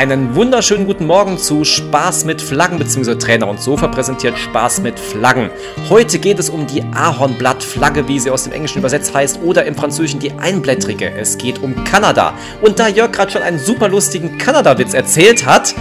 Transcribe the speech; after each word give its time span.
einen 0.00 0.34
wunderschönen 0.34 0.86
guten 0.86 1.04
Morgen 1.04 1.36
zu 1.36 1.62
Spaß 1.62 2.24
mit 2.24 2.40
Flaggen 2.40 2.78
bzw. 2.78 3.16
Trainer 3.16 3.46
und 3.46 3.60
Sofa 3.60 3.86
präsentiert 3.86 4.38
Spaß 4.38 4.80
mit 4.80 4.98
Flaggen. 4.98 5.50
Heute 5.90 6.18
geht 6.18 6.38
es 6.38 6.48
um 6.48 6.66
die 6.66 6.82
Ahornblattflagge, 6.94 8.08
wie 8.08 8.18
sie 8.18 8.30
aus 8.30 8.44
dem 8.44 8.54
Englischen 8.54 8.78
übersetzt 8.78 9.12
heißt, 9.12 9.40
oder 9.42 9.66
im 9.66 9.74
Französischen 9.74 10.18
die 10.18 10.32
Einblättrige. 10.32 11.12
Es 11.12 11.36
geht 11.36 11.62
um 11.62 11.84
Kanada. 11.84 12.32
Und 12.62 12.78
da 12.78 12.88
Jörg 12.88 13.12
gerade 13.12 13.30
schon 13.30 13.42
einen 13.42 13.58
super 13.58 13.90
lustigen 13.90 14.38
Kanada-Witz 14.38 14.94
erzählt 14.94 15.44
hat, 15.44 15.74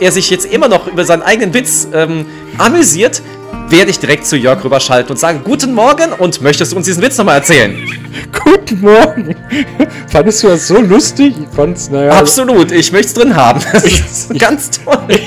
er 0.00 0.10
sich 0.10 0.30
jetzt 0.30 0.46
immer 0.46 0.68
noch 0.68 0.86
über 0.86 1.04
seinen 1.04 1.22
eigenen 1.22 1.52
Witz 1.52 1.86
ähm, 1.92 2.24
amüsiert, 2.56 3.20
werde 3.70 3.90
ich 3.90 3.98
direkt 3.98 4.26
zu 4.26 4.36
Jörg 4.36 4.62
rüberschalten 4.64 5.10
und 5.10 5.16
sagen, 5.16 5.40
guten 5.44 5.74
Morgen 5.74 6.12
und 6.12 6.40
möchtest 6.40 6.72
du 6.72 6.76
uns 6.76 6.86
diesen 6.86 7.02
Witz 7.02 7.18
nochmal 7.18 7.38
erzählen? 7.38 7.76
Guten 8.44 8.80
Morgen. 8.80 9.34
Fandest 10.08 10.42
du 10.42 10.48
das 10.48 10.68
so 10.68 10.80
lustig? 10.80 11.34
Ich 11.38 11.54
fand's, 11.54 11.90
naja. 11.90 12.12
Absolut, 12.12 12.70
ich 12.70 12.92
möchte 12.92 13.08
es 13.08 13.14
drin 13.14 13.34
haben. 13.34 13.60
Das 13.72 13.84
ist 13.84 14.38
ganz 14.38 14.70
toll. 14.70 14.98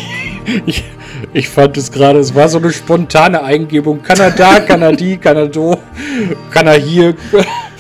Ich, 0.66 0.84
ich 1.32 1.48
fand 1.48 1.78
es 1.78 1.92
gerade, 1.92 2.18
es 2.18 2.34
war 2.34 2.50
so 2.50 2.58
eine 2.58 2.74
spontane 2.74 3.44
Eingebung. 3.44 4.02
Kanada, 4.02 4.62
Kanadi, 4.62 5.18
Kanado, 5.18 5.78
Kanahir. 6.50 7.14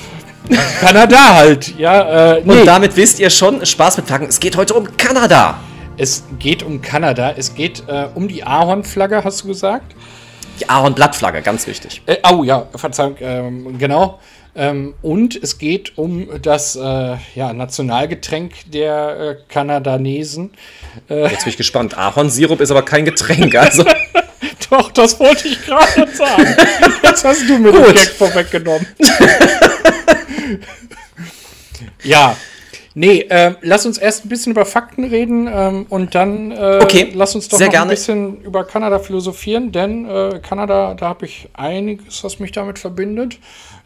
Kanada 0.80 1.34
halt, 1.34 1.76
ja. 1.80 2.34
Äh, 2.36 2.44
nee. 2.46 2.60
Und 2.60 2.66
damit 2.68 2.96
wisst 2.96 3.20
ihr 3.20 3.32
schon, 3.32 3.66
Spaß 3.66 3.98
mit 3.98 4.06
Flaggen, 4.06 4.28
es 4.28 4.40
geht 4.40 4.56
heute 4.56 4.76
um 4.76 4.88
Kanada. 4.98 5.60
Es 5.98 6.26
geht 6.38 6.62
um 6.62 6.80
Kanada, 6.80 7.34
es 7.36 7.56
geht 7.56 7.84
äh, 7.88 8.10
um 8.14 8.28
die 8.28 8.44
Ahornflagge, 8.44 9.24
hast 9.24 9.44
du 9.44 9.48
gesagt? 9.48 9.96
Die 10.60 10.70
Ahornblattflagge, 10.70 11.42
ganz 11.42 11.68
wichtig. 11.68 12.02
Äh, 12.06 12.18
oh 12.30 12.44
ja, 12.44 12.68
Verzeihung, 12.76 13.16
ähm, 13.22 13.78
genau. 13.78 14.20
Ähm, 14.56 14.96
und 15.02 15.42
es 15.42 15.58
geht 15.58 15.98
um 15.98 16.28
das 16.42 16.76
äh, 16.76 17.16
ja, 17.36 17.54
Nationalgetränk 17.54 18.72
der 18.72 19.20
äh, 19.20 19.36
Kanadanesen. 19.48 20.52
Äh, 21.10 21.30
Jetzt 21.30 21.44
bin 21.44 21.52
ich 21.52 21.58
gespannt. 21.58 21.98
Ahornsirup 21.98 22.60
ist 22.60 22.72
aber 22.72 22.84
kein 22.84 23.06
Getränk, 23.06 23.56
also. 23.56 23.86
Doch, 24.70 24.92
das 24.92 25.20
wollte 25.20 25.48
ich 25.48 25.66
gerade 25.66 26.08
sagen. 26.14 26.56
Jetzt 27.04 27.24
hast 27.24 27.48
du 27.48 27.58
mir 27.58 27.72
den 27.72 27.94
Gag 27.94 28.10
vorweggenommen. 28.10 28.86
ja, 32.04 32.36
Nee, 32.96 33.22
äh, 33.30 33.54
lass 33.62 33.86
uns 33.86 33.98
erst 33.98 34.26
ein 34.26 34.30
bisschen 34.30 34.52
über 34.52 34.66
Fakten 34.66 35.04
reden 35.04 35.48
ähm, 35.52 35.86
und 35.90 36.16
dann 36.16 36.52
äh, 36.52 36.80
okay, 36.82 37.12
lass 37.14 37.36
uns 37.36 37.48
doch 37.48 37.60
noch 37.60 37.70
gerne. 37.70 37.86
ein 37.86 37.90
bisschen 37.90 38.42
über 38.42 38.64
Kanada 38.64 39.00
philosophieren, 39.00 39.72
denn 39.72 40.10
äh, 40.10 40.40
Kanada, 40.42 40.96
da 40.96 41.10
habe 41.10 41.26
ich 41.26 41.50
einiges, 41.54 42.24
was 42.24 42.40
mich 42.40 42.52
damit 42.52 42.80
verbindet. 42.80 43.38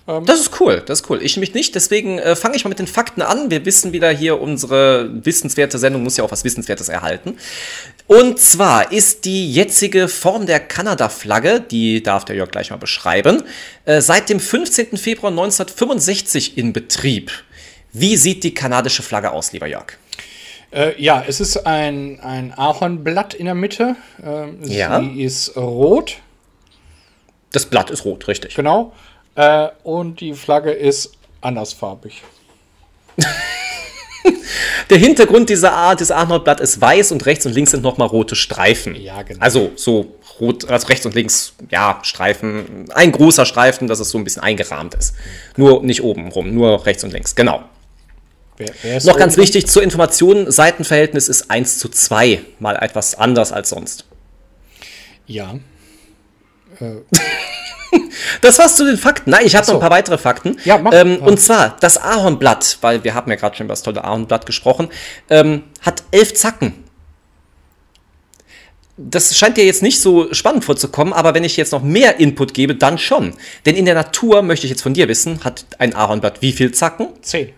Ähm 0.08 0.26
das 0.26 0.40
ist 0.40 0.60
cool, 0.60 0.82
das 0.86 1.02
ist 1.02 1.10
cool. 1.10 1.22
Ich 1.22 1.38
mich 1.38 1.54
nicht, 1.54 1.76
deswegen 1.76 2.20
äh, 2.20 2.36
fange 2.36 2.56
ich 2.56 2.64
mal 2.64 2.70
mit 2.70 2.80
den 2.80 2.88
Fakten 2.88 3.22
an. 3.22 3.52
Wir 3.52 3.66
wissen 3.66 3.92
wieder 3.94 4.10
hier, 4.10 4.42
unsere 4.42 5.10
wissenswerte 5.26 5.78
Sendung 5.78 6.04
muss 6.04 6.18
ja 6.18 6.24
auch 6.24 6.32
was 6.32 6.44
Wissenswertes 6.44 6.90
erhalten. 6.90 7.38
Und 8.08 8.40
zwar 8.40 8.92
ist 8.92 9.26
die 9.26 9.52
jetzige 9.52 10.08
Form 10.08 10.46
der 10.46 10.60
Kanada-Flagge, 10.60 11.62
die 11.62 12.04
darf 12.04 12.26
der 12.26 12.36
Jörg 12.36 12.52
gleich 12.52 12.70
mal 12.70 12.78
beschreiben, 12.78 13.44
äh, 13.86 14.02
seit 14.02 14.30
dem 14.30 14.40
15. 14.40 14.98
Februar 14.98 15.32
1965 15.32 16.58
in 16.58 16.74
Betrieb. 16.74 17.32
Wie 17.94 18.18
sieht 18.18 18.44
die 18.44 18.54
kanadische 18.54 19.04
Flagge 19.04 19.32
aus, 19.32 19.54
lieber 19.54 19.68
Jörg? 19.68 19.94
Äh, 20.72 21.00
ja, 21.02 21.24
es 21.26 21.40
ist 21.40 21.68
ein, 21.68 22.20
ein 22.22 22.52
Ahornblatt 22.58 23.36
in 23.36 23.46
der 23.46 23.54
Mitte. 23.54 23.96
Äh, 24.24 24.48
ja. 24.68 25.00
Sie 25.00 25.22
ist 25.22 25.56
rot. 25.56 26.18
Das 27.52 27.68
Blatt 27.68 27.92
ist 27.92 28.04
rot, 28.04 28.28
richtig. 28.28 28.56
Genau. 28.56 28.94
Äh, 29.36 29.68
und 29.84 30.20
die 30.20 30.34
Flagge 30.34 30.72
ist 30.72 31.12
andersfarbig. 31.42 32.24
Der 34.90 34.98
Hintergrund 34.98 35.50
dieser 35.50 35.74
Art 35.74 36.02
des 36.02 36.12
Ahornblatt 36.12 36.60
ist 36.60 36.82
weiß 36.82 37.12
und 37.12 37.26
rechts 37.26 37.46
und 37.46 37.54
links 37.54 37.72
sind 37.72 37.84
nochmal 37.84 38.08
rote 38.08 38.36
Streifen. 38.36 38.96
Ja, 38.96 39.22
genau. 39.22 39.40
Also 39.42 39.72
so 39.76 40.16
rot, 40.40 40.70
also 40.70 40.88
rechts 40.88 41.06
und 41.06 41.16
links, 41.16 41.54
ja, 41.70 42.00
Streifen. 42.04 42.86
Ein 42.94 43.12
großer 43.12 43.46
Streifen, 43.46 43.88
dass 43.88 44.00
es 44.00 44.10
so 44.10 44.18
ein 44.18 44.24
bisschen 44.24 44.44
eingerahmt 44.44 44.94
ist. 44.96 45.16
Nur 45.56 45.84
nicht 45.84 46.04
oben 46.04 46.30
rum, 46.30 46.54
nur 46.54 46.86
rechts 46.86 47.04
und 47.04 47.14
links. 47.14 47.36
Genau. 47.36 47.64
Wer, 48.58 48.70
wer 48.82 49.04
Noch 49.04 49.18
ganz 49.18 49.38
wichtig 49.38 49.68
zur 49.68 49.82
Information, 49.84 50.52
Seitenverhältnis 50.52 51.28
ist 51.28 51.50
1 51.50 51.80
zu 51.80 51.90
2, 51.90 52.42
mal 52.60 52.76
etwas 52.76 53.16
anders 53.16 53.52
als 53.52 53.70
sonst. 53.70 54.06
Ja. 55.26 55.56
Äh. 56.80 56.96
Das 58.42 58.58
war's 58.58 58.76
zu 58.76 58.86
den 58.86 58.98
Fakten. 58.98 59.30
Nein, 59.30 59.46
ich 59.46 59.56
habe 59.56 59.66
so. 59.66 59.74
noch 59.74 59.80
ein 59.80 59.88
paar 59.88 59.96
weitere 59.96 60.18
Fakten. 60.18 60.58
Ja, 60.66 60.80
mach, 60.80 60.94
ähm, 60.94 61.18
Und 61.18 61.40
zwar, 61.40 61.78
das 61.80 61.98
Ahornblatt, 61.98 62.80
weil 62.82 63.04
wir 63.04 63.14
haben 63.14 63.30
ja 63.30 63.38
gerade 63.38 63.56
schon 63.56 63.66
über 63.66 63.74
das 63.74 63.84
tolle 63.84 64.04
Ahornblatt 64.04 64.48
gesprochen, 64.48 64.90
ähm, 65.30 65.64
hat 65.82 66.04
elf 66.12 66.34
Zacken. 66.34 66.74
Das 68.98 69.38
scheint 69.38 69.58
dir 69.58 69.66
jetzt 69.66 69.84
nicht 69.84 70.02
so 70.02 70.34
spannend 70.34 70.66
vorzukommen, 70.66 71.14
aber 71.14 71.36
wenn 71.36 71.44
ich 71.44 71.56
jetzt 71.56 71.72
noch 71.72 71.84
mehr 71.84 72.20
Input 72.20 72.54
gebe, 72.54 72.76
dann 72.76 72.98
schon. 72.98 73.34
Denn 73.66 73.76
in 73.76 73.86
der 73.86 73.96
Natur, 73.96 74.42
möchte 74.42 74.66
ich 74.66 74.72
jetzt 74.72 74.82
von 74.82 74.94
dir 74.94 75.08
wissen, 75.08 75.44
hat 75.44 75.66
ein 75.78 75.96
Ahornblatt 75.96 76.42
wie 76.42 76.52
viel 76.52 76.72
Zacken? 76.72 77.10
Zehn. 77.22 77.54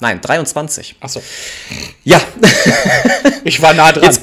Nein, 0.00 0.20
23. 0.20 0.96
Achso. 1.00 1.22
Ja. 2.04 2.20
ich 3.44 3.62
war 3.62 3.72
nah 3.72 3.92
dran. 3.92 4.04
Jetzt, 4.04 4.22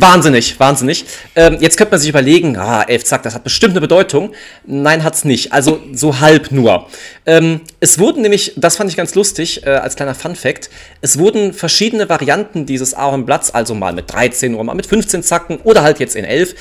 wahnsinnig, 0.00 0.58
wahnsinnig. 0.58 1.04
Ähm, 1.34 1.58
jetzt 1.60 1.76
könnte 1.76 1.92
man 1.92 2.00
sich 2.00 2.08
überlegen, 2.08 2.56
ah, 2.56 2.82
elf 2.82 3.04
Zack, 3.04 3.22
das 3.24 3.34
hat 3.34 3.44
bestimmt 3.44 3.72
eine 3.72 3.80
Bedeutung. 3.80 4.32
Nein, 4.66 5.04
hat's 5.04 5.24
nicht. 5.24 5.52
Also 5.52 5.80
so 5.92 6.20
halb 6.20 6.52
nur. 6.52 6.88
Ähm, 7.26 7.60
es 7.80 7.98
wurden 7.98 8.22
nämlich, 8.22 8.54
das 8.56 8.76
fand 8.76 8.88
ich 8.90 8.96
ganz 8.96 9.14
lustig, 9.14 9.66
äh, 9.66 9.70
als 9.70 9.96
kleiner 9.96 10.14
Fun 10.14 10.36
Fact, 10.36 10.70
es 11.02 11.18
wurden 11.18 11.52
verschiedene 11.52 12.08
Varianten 12.08 12.64
dieses 12.64 12.94
Ahornblatts, 12.94 13.50
also 13.50 13.74
mal 13.74 13.92
mit 13.92 14.10
13 14.12 14.54
oder 14.54 14.64
mal 14.64 14.74
mit 14.74 14.86
15 14.86 15.22
Zacken 15.22 15.58
oder 15.58 15.82
halt 15.82 15.98
jetzt 15.98 16.16
in 16.16 16.24
11, 16.24 16.54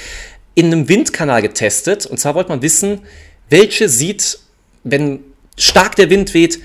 in 0.56 0.66
einem 0.66 0.90
Windkanal 0.90 1.42
getestet. 1.42 2.06
Und 2.08 2.20
zwar 2.20 2.36
wollte 2.36 2.50
man 2.50 2.62
wissen, 2.62 3.02
welche 3.50 3.88
sieht, 3.88 4.40
wenn 4.84 5.20
stark 5.56 5.96
der 5.96 6.10
Wind 6.10 6.34
weht, 6.34 6.60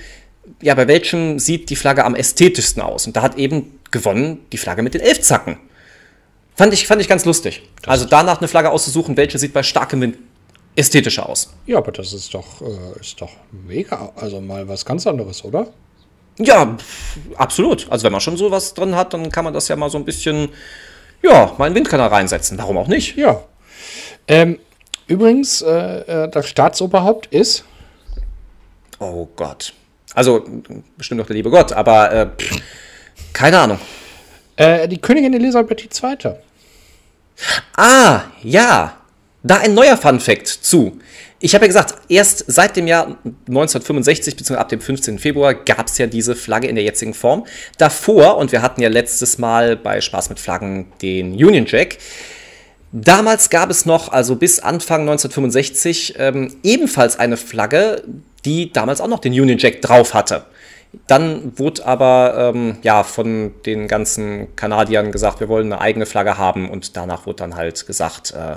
ja, 0.63 0.75
bei 0.75 0.89
welchem 0.89 1.39
sieht 1.39 1.69
die 1.71 1.77
Flagge 1.77 2.05
am 2.05 2.15
ästhetischsten 2.15 2.83
aus? 2.83 3.07
Und 3.07 3.17
da 3.17 3.23
hat 3.23 3.37
eben 3.37 3.81
gewonnen 3.91 4.47
die 4.53 4.59
Flagge 4.59 4.83
mit 4.83 4.95
den 4.95 5.01
elf 5.01 5.21
Zacken. 5.21 5.59
Fand 6.55 6.73
ich, 6.73 6.87
fand 6.87 7.01
ich 7.01 7.09
ganz 7.09 7.25
lustig. 7.25 7.63
Das 7.83 7.89
also 7.89 8.05
danach 8.07 8.39
eine 8.39 8.49
Flagge 8.49 8.71
auszusuchen, 8.71 9.17
welche 9.17 9.39
sieht 9.39 9.53
bei 9.53 9.63
starkem 9.63 10.01
Wind 10.01 10.19
ästhetischer 10.77 11.29
aus. 11.29 11.53
Ja, 11.67 11.79
aber 11.79 11.93
das 11.93 12.13
ist 12.13 12.33
doch, 12.33 12.61
äh, 12.63 13.01
ist 13.01 13.21
doch 13.21 13.31
mega. 13.51 14.13
Also 14.17 14.41
mal 14.41 14.67
was 14.69 14.85
ganz 14.85 15.07
anderes, 15.07 15.45
oder? 15.45 15.67
Ja, 16.39 16.77
absolut. 17.37 17.91
Also 17.91 18.05
wenn 18.05 18.13
man 18.13 18.21
schon 18.21 18.37
sowas 18.37 18.75
drin 18.75 18.95
hat, 18.95 19.13
dann 19.13 19.31
kann 19.31 19.45
man 19.45 19.53
das 19.53 19.69
ja 19.69 19.77
mal 19.77 19.91
so 19.91 19.99
ein 19.99 20.05
bisschen, 20.05 20.51
ja, 21.23 21.53
mal 21.59 21.67
in 21.67 21.73
den 21.73 21.77
Windkanal 21.81 22.09
reinsetzen. 22.09 22.57
Warum 22.59 22.79
auch 22.79 22.89
nicht? 22.89 23.17
Ja. 23.17 23.43
Ähm, 24.29 24.59
übrigens, 25.07 25.63
äh, 25.63 26.25
äh 26.25 26.31
das 26.31 26.49
Staatsoberhaupt 26.49 27.27
ist. 27.27 27.65
Oh 28.99 29.29
Gott. 29.37 29.75
Also 30.15 30.45
bestimmt 30.97 31.19
noch 31.19 31.27
der 31.27 31.37
liebe 31.37 31.51
Gott, 31.51 31.73
aber 31.73 32.13
äh, 32.13 32.27
keine 33.33 33.59
Ahnung. 33.59 33.79
Äh, 34.57 34.89
die 34.89 34.99
Königin 34.99 35.35
Elisabeth 35.35 35.89
II. 36.03 36.35
Ah, 37.77 38.23
ja. 38.43 38.99
Da 39.43 39.57
ein 39.57 39.75
neuer 39.75 39.97
Fun 39.97 40.21
Fact 40.21 40.47
zu. 40.47 41.01
Ich 41.41 41.55
habe 41.55 41.65
ja 41.65 41.69
gesagt, 41.69 41.97
erst 42.09 42.45
seit 42.47 42.77
dem 42.77 42.87
Jahr 42.87 43.17
1965 43.49 44.37
bzw. 44.37 44.57
ab 44.57 44.69
dem 44.69 44.81
15. 44.81 45.19
Februar 45.19 45.55
gab 45.55 45.89
es 45.89 45.99
ja 45.99 46.07
diese 46.07 46.37
Flagge 46.37 46.69
in 46.69 46.77
der 46.77 46.85
jetzigen 46.85 47.15
Form. 47.15 47.47
Davor, 47.79 48.37
und 48.37 48.53
wir 48.53 48.63
hatten 48.63 48.81
ja 48.81 48.89
letztes 48.89 49.39
Mal 49.39 49.77
bei 49.77 50.01
Spaß 50.01 50.29
mit 50.29 50.39
Flaggen 50.39 50.93
den 51.03 51.33
Union 51.33 51.67
Jack, 51.67 51.99
Damals 52.95 53.49
gab 53.49 53.71
es 53.71 53.87
noch, 53.87 54.13
also 54.13 54.37
bis 54.37 54.61
Anfang 54.61 55.01
1965, 55.03 56.17
ähm, 56.19 56.55
ebenfalls 56.63 57.19
eine 57.19 57.39
Flagge, 57.39 58.05
die 58.45 58.73
damals 58.73 59.01
auch 59.01 59.09
noch 59.09 59.21
den 59.21 59.33
Union 59.33 59.59
Jack 59.59 59.83
drauf 59.83 60.15
hatte. 60.15 60.45
Dann 61.07 61.59
wurde 61.59 61.87
aber 61.87 62.53
ähm, 62.55 62.77
ja 62.83 63.03
von 63.03 63.53
den 63.65 63.89
ganzen 63.89 64.55
Kanadiern 64.57 65.11
gesagt, 65.11 65.41
wir 65.41 65.49
wollen 65.49 65.73
eine 65.73 65.81
eigene 65.81 66.05
Flagge 66.05 66.37
haben 66.37 66.71
und 66.71 66.97
danach 66.97 67.25
wurde 67.25 67.37
dann 67.37 67.57
halt 67.57 67.87
gesagt, 67.87 68.35
äh, 68.35 68.57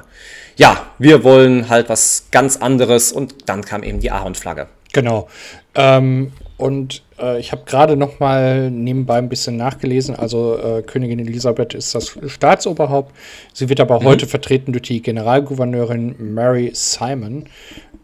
ja, 0.58 0.86
wir 1.00 1.24
wollen 1.24 1.70
halt 1.70 1.88
was 1.88 2.28
ganz 2.32 2.58
anderes 2.58 3.14
und 3.14 3.50
dann 3.50 3.64
kam 3.64 3.84
eben 3.84 4.02
die 4.02 4.12
Ahorn-Flagge. 4.12 4.68
Genau. 4.92 5.28
Ähm, 5.76 6.34
und 6.58 7.04
äh, 7.20 7.40
ich 7.40 7.52
habe 7.52 7.64
gerade 7.66 7.98
noch 7.98 8.20
mal 8.22 8.72
nebenbei 8.72 9.18
ein 9.18 9.28
bisschen 9.28 9.58
nachgelesen. 9.58 10.16
Also 10.16 10.58
äh, 10.58 10.84
Königin 10.84 11.20
Elisabeth 11.20 11.74
ist 11.74 11.94
das 11.96 12.18
Staatsoberhaupt. 12.28 13.14
Sie 13.54 13.68
wird 13.68 13.82
aber 13.82 14.00
mhm. 14.00 14.06
heute 14.06 14.26
vertreten 14.28 14.72
durch 14.72 14.84
die 14.84 15.02
Generalgouverneurin 15.02 16.16
Mary 16.34 16.72
Simon. 16.74 17.46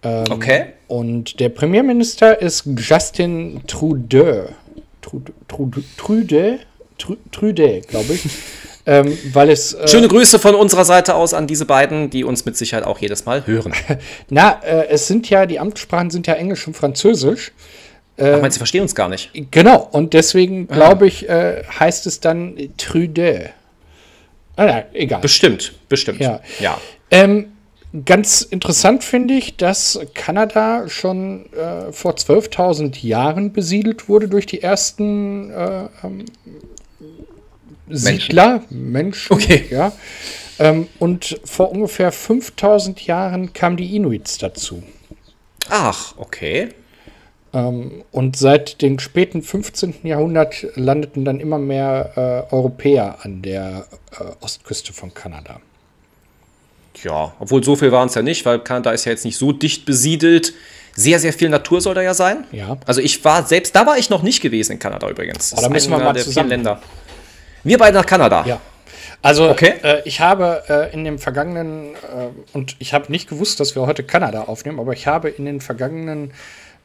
Ähm, 0.04 0.26
okay. 0.30 0.66
Und 0.88 1.40
der 1.40 1.50
Premierminister 1.50 2.42
ist 2.42 2.66
Justin 2.78 3.62
Trudeau. 3.68 4.50
Trudeau, 5.02 5.34
Trudeau, 5.98 6.58
Trudeau, 7.32 7.82
glaube 7.88 8.14
ich. 8.14 8.24
ähm, 8.86 9.18
weil 9.34 9.50
es. 9.50 9.74
Äh, 9.74 9.88
Schöne 9.88 10.08
Grüße 10.08 10.40
von 10.40 10.56
unserer 10.56 10.86
Seite 10.86 11.16
aus 11.16 11.34
an 11.34 11.48
diese 11.48 11.66
beiden, 11.66 12.10
die 12.10 12.24
uns 12.24 12.46
mit 12.46 12.58
Sicherheit 12.58 12.86
auch 12.86 13.00
jedes 13.00 13.26
Mal 13.26 13.46
hören. 13.46 13.74
Na, 14.30 14.60
äh, 14.64 14.88
es 14.90 15.08
sind 15.08 15.30
ja, 15.30 15.46
die 15.46 15.60
Amtssprachen 15.60 16.10
sind 16.10 16.28
ja 16.28 16.34
Englisch 16.34 16.68
und 16.68 16.76
Französisch. 16.76 17.52
Äh, 18.18 18.34
Ach, 18.34 18.42
meinst 18.42 18.58
du, 18.58 18.60
verstehen 18.60 18.82
uns 18.82 18.96
gar 18.96 19.10
nicht? 19.10 19.32
Genau, 19.52 19.88
und 19.92 20.14
deswegen 20.14 20.68
ah. 20.70 20.74
glaube 20.74 21.08
ich, 21.08 21.28
äh, 21.30 21.64
heißt 21.80 22.06
es 22.08 22.20
dann 22.20 22.56
Trude. 22.78 23.52
Ah, 24.56 24.66
ja, 24.66 24.84
egal. 24.94 25.22
Bestimmt, 25.22 25.74
bestimmt. 25.88 26.20
Ja. 26.20 26.42
ja. 26.60 26.80
Ähm, 27.10 27.54
ganz 28.06 28.42
interessant 28.42 29.04
finde 29.04 29.34
ich, 29.34 29.58
dass 29.58 30.00
Kanada 30.14 30.88
schon 30.88 31.52
äh, 31.54 31.92
vor 31.92 32.14
12.000 32.14 33.06
Jahren 33.06 33.52
besiedelt 33.52 34.08
wurde 34.08 34.28
durch 34.28 34.46
die 34.46 34.62
ersten 34.62 35.52
äh, 35.52 35.88
ähm, 36.04 36.26
Siedler, 37.90 38.64
Menschen. 38.70 39.34
okay. 39.34 39.66
ja. 39.70 39.92
Ähm, 40.60 40.88
und 41.00 41.40
vor 41.44 41.72
ungefähr 41.72 42.12
5000 42.12 43.06
Jahren 43.06 43.52
kamen 43.54 43.78
die 43.78 43.96
Inuits 43.96 44.38
dazu. 44.38 44.84
Ach, 45.70 46.14
okay. 46.18 46.70
Ähm, 47.54 48.04
und 48.12 48.38
seit 48.38 48.82
dem 48.82 49.00
späten 49.00 49.42
15. 49.42 49.96
Jahrhundert 50.04 50.68
landeten 50.76 51.26
dann 51.26 51.40
immer 51.40 51.58
mehr 51.58 52.48
äh, 52.50 52.54
Europäer 52.54 53.18
an 53.24 53.42
der 53.42 53.88
äh, 54.12 54.24
Ostküste 54.40 54.94
von 54.94 55.14
Kanada. 55.14 55.60
Ja, 57.04 57.34
obwohl 57.40 57.64
so 57.64 57.76
viel 57.76 57.92
waren 57.92 58.08
es 58.08 58.16
ja 58.16 58.22
nicht, 58.22 58.46
weil 58.46 58.60
Kanada 58.60 58.92
ist 58.92 59.06
ja 59.06 59.12
jetzt 59.12 59.26
nicht 59.26 59.38
so 59.38 59.52
dicht 59.52 59.86
besiedelt. 59.86 60.54
Sehr, 60.94 61.20
sehr 61.20 61.32
viel 61.32 61.50
Natur 61.50 61.80
soll 61.80 61.96
da 61.96 62.02
ja 62.02 62.14
sein. 62.14 62.46
Ja. 62.52 62.78
Also 62.86 63.00
ich 63.02 63.24
war 63.24 63.46
selbst, 63.46 63.76
da 63.76 63.86
war 63.86 63.98
ich 63.98 64.10
noch 64.10 64.24
nicht 64.24 64.42
gewesen 64.42 64.74
in 64.74 64.80
Kanada 64.80 65.10
übrigens. 65.10 65.52
Das 65.52 65.60
oh, 65.60 65.62
da 65.64 65.70
müssen 65.70 65.90
wir 65.90 66.00
mal 66.00 66.14
der 66.14 66.24
zusammen. 66.24 66.50
Länder. 66.50 66.82
Wir 67.64 67.78
beide 67.78 67.98
nach 67.98 68.06
Kanada. 68.06 68.44
Ja. 68.46 68.60
Also 69.22 69.50
okay. 69.50 69.76
äh, 69.84 70.02
ich 70.06 70.20
habe 70.20 70.64
äh, 70.68 70.94
in 70.94 71.04
dem 71.06 71.20
vergangenen, 71.20 71.94
äh, 71.94 72.30
und 72.54 72.76
ich 72.80 72.94
habe 72.94 73.12
nicht 73.12 73.30
gewusst, 73.30 73.60
dass 73.60 73.76
wir 73.76 73.86
heute 73.86 74.04
Kanada 74.04 74.44
aufnehmen, 74.44 74.80
aber 74.80 74.94
ich 74.94 75.08
habe 75.08 75.30
in 75.30 75.46
den 75.46 75.62
vergangenen 75.62 76.34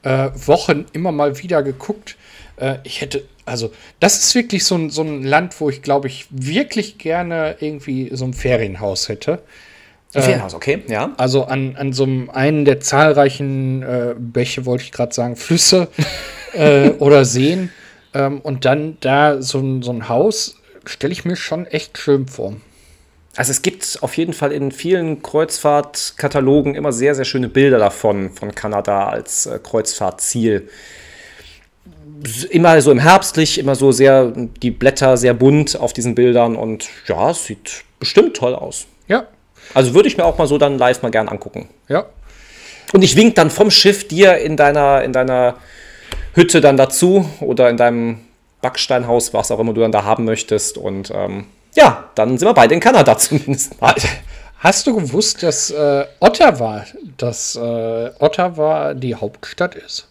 äh, 0.02 0.28
Wochen 0.34 0.84
immer 0.92 1.12
mal 1.12 1.42
wieder 1.42 1.62
geguckt. 1.62 2.16
Äh, 2.56 2.76
ich 2.84 3.00
hätte, 3.00 3.24
also 3.46 3.72
das 4.00 4.18
ist 4.18 4.34
wirklich 4.34 4.64
so 4.64 4.76
ein, 4.76 4.90
so 4.90 5.02
ein 5.02 5.24
Land, 5.24 5.60
wo 5.60 5.70
ich 5.70 5.82
glaube 5.82 6.08
ich 6.08 6.26
wirklich 6.30 6.98
gerne 6.98 7.56
irgendwie 7.60 8.10
so 8.12 8.24
ein 8.26 8.34
Ferienhaus 8.34 9.08
hätte. 9.08 9.40
Ein 10.16 10.22
Ferienhaus, 10.22 10.54
okay, 10.54 10.82
ja. 10.88 11.12
Also 11.16 11.44
an, 11.44 11.76
an 11.76 11.92
so 11.92 12.04
einem 12.04 12.30
einen 12.30 12.64
der 12.64 12.80
zahlreichen 12.80 13.84
Bäche, 14.18 14.66
wollte 14.66 14.84
ich 14.84 14.92
gerade 14.92 15.14
sagen, 15.14 15.36
Flüsse 15.36 15.88
oder 16.98 17.24
Seen. 17.24 17.70
Ähm, 18.16 18.40
und 18.40 18.64
dann 18.64 18.96
da 19.00 19.42
so, 19.42 19.82
so 19.82 19.92
ein 19.92 20.08
Haus 20.08 20.56
stelle 20.86 21.12
ich 21.12 21.24
mir 21.24 21.36
schon 21.36 21.66
echt 21.66 21.98
schön 21.98 22.26
vor. 22.26 22.54
Also 23.36 23.50
es 23.50 23.60
gibt 23.60 23.98
auf 24.00 24.16
jeden 24.16 24.32
Fall 24.32 24.52
in 24.52 24.72
vielen 24.72 25.22
Kreuzfahrtkatalogen 25.22 26.74
immer 26.74 26.92
sehr, 26.92 27.14
sehr 27.14 27.26
schöne 27.26 27.48
Bilder 27.48 27.78
davon, 27.78 28.30
von 28.30 28.54
Kanada 28.54 29.08
als 29.08 29.44
äh, 29.44 29.58
Kreuzfahrtziel. 29.62 30.68
Immer 32.48 32.80
so 32.80 32.90
im 32.90 32.98
Herbstlich, 32.98 33.58
immer 33.58 33.74
so 33.74 33.92
sehr, 33.92 34.32
die 34.34 34.70
Blätter 34.70 35.18
sehr 35.18 35.34
bunt 35.34 35.78
auf 35.78 35.92
diesen 35.92 36.14
Bildern 36.14 36.56
und 36.56 36.88
ja, 37.06 37.30
es 37.30 37.44
sieht 37.44 37.84
bestimmt 38.00 38.36
toll 38.36 38.54
aus. 38.54 38.86
Also 39.74 39.94
würde 39.94 40.08
ich 40.08 40.16
mir 40.16 40.24
auch 40.24 40.38
mal 40.38 40.46
so 40.46 40.58
dann 40.58 40.78
live 40.78 41.02
mal 41.02 41.10
gern 41.10 41.28
angucken. 41.28 41.68
Ja. 41.88 42.06
Und 42.92 43.02
ich 43.02 43.16
wink 43.16 43.34
dann 43.34 43.50
vom 43.50 43.70
Schiff 43.70 44.06
dir 44.06 44.38
in 44.38 44.56
deiner, 44.56 45.02
in 45.02 45.12
deiner 45.12 45.56
Hütte 46.34 46.60
dann 46.60 46.76
dazu 46.76 47.28
oder 47.40 47.68
in 47.70 47.76
deinem 47.76 48.20
Backsteinhaus, 48.62 49.34
was 49.34 49.50
auch 49.50 49.58
immer 49.58 49.74
du 49.74 49.80
dann 49.80 49.92
da 49.92 50.04
haben 50.04 50.24
möchtest. 50.24 50.78
Und 50.78 51.10
ähm, 51.14 51.46
ja, 51.74 52.10
dann 52.14 52.38
sind 52.38 52.48
wir 52.48 52.54
beide 52.54 52.74
in 52.74 52.80
Kanada 52.80 53.18
zumindest 53.18 53.80
mal. 53.80 53.94
Hast 54.58 54.86
du 54.86 54.94
gewusst, 54.94 55.42
dass 55.42 55.70
äh, 55.70 56.04
Ottawa, 56.20 56.84
dass 57.18 57.56
äh, 57.56 58.10
Ottawa 58.18 58.94
die 58.94 59.14
Hauptstadt 59.14 59.74
ist? 59.74 60.08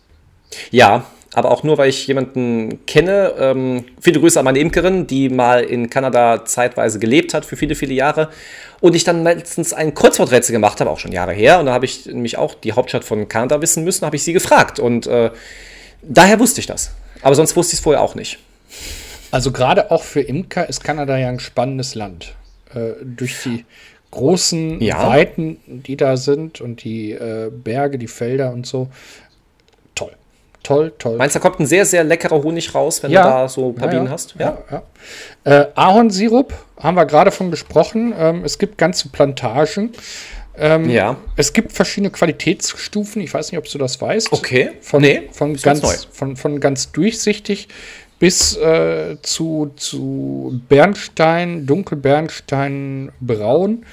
Ja, 0.72 1.06
aber 1.36 1.52
auch 1.52 1.64
nur, 1.64 1.78
weil 1.78 1.90
ich 1.90 2.08
jemanden 2.08 2.86
kenne. 2.86 3.34
Ähm, 3.38 3.84
viele 4.00 4.22
Grüße 4.22 4.40
an 4.40 4.46
meine 4.46 4.60
Imkerin, 4.60 5.06
die 5.06 5.28
mal 5.28 5.64
in 5.64 5.90
Kanada 5.90 6.46
zeitweise 6.46 6.98
gelebt 6.98 7.34
hat 7.34 7.44
für 7.44 7.58
viele, 7.58 7.76
viele 7.76 7.94
Jahre. 7.94 8.30
Und 8.80 8.96
ich 8.96 9.04
dann 9.04 9.24
letztens 9.24 9.74
ein 9.74 9.94
Kreuzworträtsel 9.94 10.54
gemacht 10.54 10.80
habe, 10.80 10.90
auch 10.90 11.00
schon 11.00 11.12
Jahre 11.12 11.34
her. 11.34 11.60
Und 11.60 11.66
da 11.66 11.74
habe 11.74 11.84
ich 11.84 12.06
nämlich 12.06 12.38
auch 12.38 12.56
die 12.56 12.72
Hauptstadt 12.72 13.04
von 13.04 13.28
Kanada 13.28 13.62
wissen 13.62 13.84
müssen, 13.84 14.06
habe 14.06 14.16
ich 14.16 14.24
sie 14.24 14.32
gefragt. 14.32 14.80
Und 14.80 15.08
äh, 15.08 15.30
daher 16.02 16.40
wusste 16.40 16.62
ich 16.62 16.68
das. 16.68 16.92
Aber 17.22 17.36
sonst 17.36 17.54
wusste 17.58 17.74
ich 17.74 17.80
es 17.80 17.84
vorher 17.84 18.02
auch 18.02 18.16
nicht. 18.16 18.40
Also 19.32 19.52
gerade 19.52 19.92
auch 19.92 20.04
für 20.04 20.22
Imker 20.22 20.70
ist 20.70 20.86
Kanada 20.86 21.18
ja 21.18 21.28
ein 21.28 21.42
spannendes 21.42 21.96
Land. 21.96 22.34
Äh, 22.74 22.94
durch 23.04 23.44
die 23.44 23.66
großen 24.12 24.80
ja. 24.80 25.06
Weiten, 25.06 25.58
die 25.68 25.98
da 25.98 26.16
sind 26.16 26.62
und 26.62 26.86
die 26.86 27.12
äh, 27.12 27.52
Berge, 27.52 27.98
die 27.98 28.08
Felder 28.08 28.54
und 28.54 28.66
so. 28.66 28.90
Toll. 30.66 30.94
Toll. 30.98 31.18
Meinst 31.18 31.36
du, 31.36 31.40
da 31.40 31.48
kommt 31.48 31.60
ein 31.60 31.68
sehr, 31.68 31.86
sehr 31.86 32.04
leckerer 32.04 32.42
Honig 32.42 32.74
raus, 32.74 33.04
wenn 33.04 33.12
ja. 33.12 33.24
du 33.24 33.30
da 33.30 33.48
so 33.48 33.70
ein 33.70 33.76
paar 33.76 33.88
ja, 33.88 34.00
Bienen 34.00 34.10
hast? 34.10 34.34
Ja. 34.40 34.58
ja 34.72 34.82
äh, 35.44 35.68
Ahornsirup 35.76 36.54
haben 36.80 36.96
wir 36.96 37.06
gerade 37.06 37.30
von 37.30 37.52
gesprochen. 37.52 38.14
Ähm, 38.18 38.44
es 38.44 38.58
gibt 38.58 38.80
ganze 38.80 39.10
Plantagen. 39.10 39.92
Ähm, 40.58 40.90
ja. 40.90 41.18
Es 41.36 41.54
gibt 41.54 41.72
verschiedene 41.72 42.10
Qualitätsstufen. 42.10 43.22
Ich 43.22 43.32
weiß 43.32 43.52
nicht, 43.52 43.60
ob 43.60 43.70
du 43.70 43.78
das 43.78 44.02
weißt. 44.02 44.34
Okay. 44.34 44.72
Von, 44.82 45.04
nee, 45.04 45.30
von, 45.32 45.56
ganz, 45.56 46.08
von, 46.12 46.36
von 46.36 46.60
ganz 46.60 46.92
durchsichtig 46.92 47.68
bis 48.18 48.58
äh, 48.58 49.18
zu, 49.22 49.72
zu 49.76 50.60
Bernstein, 50.68 51.68
Dunkelbernstein, 51.68 53.12
Braun 53.20 53.86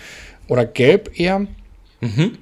oder 0.49 0.65
Gelb 0.65 1.19
eher. 1.19 1.41
Mhm. 2.01 2.39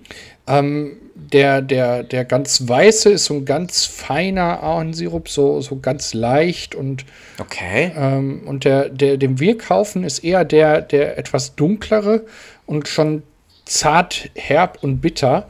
Ähm, 0.50 0.96
der, 1.14 1.62
der, 1.62 2.02
der 2.02 2.24
ganz 2.24 2.66
weiße 2.66 3.10
ist 3.10 3.26
so 3.26 3.34
ein 3.34 3.44
ganz 3.44 3.84
feiner 3.84 4.62
Ahornsirup, 4.62 5.28
so, 5.28 5.60
so 5.60 5.78
ganz 5.78 6.14
leicht 6.14 6.74
und 6.74 7.04
okay. 7.38 7.92
Ähm, 7.96 8.42
und 8.46 8.64
der, 8.64 8.88
der, 8.88 9.16
den 9.16 9.38
wir 9.38 9.56
kaufen, 9.58 10.02
ist 10.02 10.24
eher 10.24 10.44
der, 10.44 10.80
der 10.80 11.18
etwas 11.18 11.54
dunklere 11.54 12.24
und 12.66 12.88
schon 12.88 13.22
zart, 13.64 14.30
herb 14.34 14.78
und 14.82 15.00
bitter. 15.00 15.48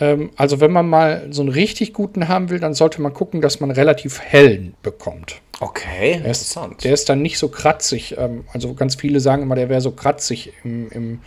Ähm, 0.00 0.30
also 0.36 0.60
wenn 0.60 0.72
man 0.72 0.88
mal 0.88 1.28
so 1.30 1.42
einen 1.42 1.50
richtig 1.50 1.92
guten 1.92 2.28
haben 2.28 2.50
will, 2.50 2.58
dann 2.58 2.74
sollte 2.74 3.00
man 3.00 3.14
gucken, 3.14 3.40
dass 3.40 3.60
man 3.60 3.70
relativ 3.70 4.20
hellen 4.20 4.74
bekommt. 4.82 5.40
Okay, 5.60 6.14
der 6.14 6.16
interessant. 6.16 6.74
Ist, 6.74 6.84
der 6.84 6.92
ist 6.92 7.08
dann 7.08 7.22
nicht 7.22 7.38
so 7.38 7.48
kratzig. 7.48 8.16
Ähm, 8.18 8.44
also 8.52 8.74
ganz 8.74 8.96
viele 8.96 9.20
sagen 9.20 9.42
immer, 9.42 9.54
der 9.54 9.68
wäre 9.68 9.80
so 9.80 9.92
kratzig 9.92 10.52
im, 10.64 10.90
im, 10.90 11.20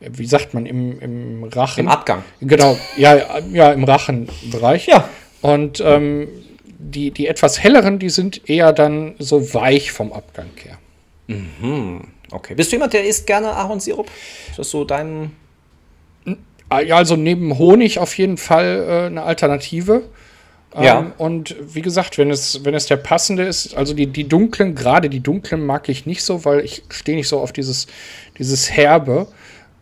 wie 0.00 0.26
sagt 0.26 0.54
man, 0.54 0.66
im, 0.66 1.00
im 1.00 1.44
Rachen. 1.44 1.80
Im 1.80 1.88
Abgang. 1.88 2.22
Genau, 2.40 2.76
ja, 2.96 3.40
ja 3.52 3.72
im 3.72 3.84
Rachenbereich. 3.84 4.86
Ja. 4.86 5.08
Und 5.42 5.80
ähm, 5.84 6.28
die, 6.78 7.10
die 7.10 7.26
etwas 7.26 7.62
helleren, 7.62 7.98
die 7.98 8.10
sind 8.10 8.48
eher 8.48 8.72
dann 8.72 9.14
so 9.18 9.54
weich 9.54 9.92
vom 9.92 10.12
Abgang 10.12 10.50
her. 10.62 10.78
Mhm. 11.26 12.02
Okay. 12.30 12.54
Bist 12.54 12.72
du 12.72 12.76
jemand, 12.76 12.92
der 12.92 13.04
isst 13.04 13.26
gerne 13.26 13.48
Ahornsirup? 13.52 14.10
Ist 14.50 14.58
das 14.58 14.70
so 14.70 14.84
dein 14.84 15.32
ja, 16.70 16.96
also 16.96 17.16
neben 17.16 17.58
Honig 17.58 17.98
auf 17.98 18.16
jeden 18.18 18.36
Fall 18.36 18.86
äh, 18.88 19.06
eine 19.06 19.22
Alternative. 19.22 20.02
Ähm, 20.74 20.82
ja. 20.82 21.12
Und 21.16 21.54
wie 21.60 21.82
gesagt, 21.82 22.18
wenn 22.18 22.30
es, 22.30 22.64
wenn 22.64 22.74
es 22.74 22.86
der 22.86 22.96
passende 22.96 23.44
ist, 23.44 23.74
also 23.76 23.94
die, 23.94 24.08
die 24.08 24.28
dunklen, 24.28 24.74
gerade 24.74 25.08
die 25.08 25.20
dunklen 25.20 25.64
mag 25.64 25.88
ich 25.88 26.06
nicht 26.06 26.24
so, 26.24 26.44
weil 26.44 26.60
ich 26.60 26.82
stehe 26.90 27.16
nicht 27.16 27.28
so 27.28 27.40
auf 27.40 27.52
dieses, 27.52 27.86
dieses 28.38 28.70
Herbe. 28.70 29.28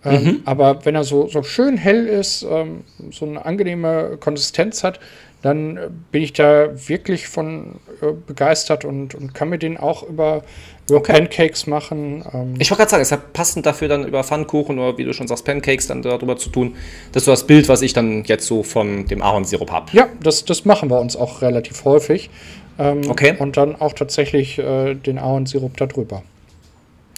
Ähm, 0.04 0.24
mhm. 0.24 0.42
Aber 0.44 0.84
wenn 0.84 0.94
er 0.94 1.04
so, 1.04 1.28
so 1.28 1.42
schön 1.42 1.76
hell 1.76 2.06
ist, 2.06 2.46
ähm, 2.48 2.84
so 3.10 3.26
eine 3.26 3.44
angenehme 3.44 4.16
Konsistenz 4.18 4.84
hat, 4.84 5.00
dann 5.44 5.78
bin 6.10 6.22
ich 6.22 6.32
da 6.32 6.70
wirklich 6.88 7.28
von 7.28 7.76
äh, 8.00 8.12
begeistert 8.26 8.86
und, 8.86 9.14
und 9.14 9.34
kann 9.34 9.50
mir 9.50 9.58
den 9.58 9.76
auch 9.76 10.02
über, 10.02 10.42
über 10.88 10.98
okay. 10.98 11.12
Pancakes 11.12 11.66
machen. 11.66 12.24
Ähm. 12.32 12.54
Ich 12.58 12.70
wollte 12.70 12.80
gerade 12.80 12.90
sagen, 12.90 13.02
es 13.02 13.12
ist 13.12 13.32
passend 13.34 13.66
dafür 13.66 13.88
dann 13.88 14.06
über 14.06 14.24
Pfannkuchen 14.24 14.78
oder 14.78 14.96
wie 14.96 15.04
du 15.04 15.12
schon 15.12 15.28
sagst, 15.28 15.44
Pancakes 15.44 15.86
dann 15.86 16.00
darüber 16.00 16.38
zu 16.38 16.48
tun. 16.48 16.74
Das 17.12 17.22
ist 17.22 17.24
so 17.26 17.30
das 17.32 17.46
Bild, 17.46 17.68
was 17.68 17.82
ich 17.82 17.92
dann 17.92 18.24
jetzt 18.24 18.46
so 18.46 18.62
von 18.62 19.06
dem 19.06 19.20
Ahornsirup 19.20 19.70
habe. 19.70 19.86
Ja, 19.92 20.08
das, 20.22 20.46
das 20.46 20.64
machen 20.64 20.88
wir 20.88 20.98
uns 20.98 21.14
auch 21.14 21.42
relativ 21.42 21.84
häufig. 21.84 22.30
Ähm, 22.78 23.02
okay. 23.08 23.34
Und 23.38 23.58
dann 23.58 23.76
auch 23.78 23.92
tatsächlich 23.92 24.58
äh, 24.58 24.94
den 24.94 25.18
Ahornsirup 25.18 25.76
darüber. 25.76 26.22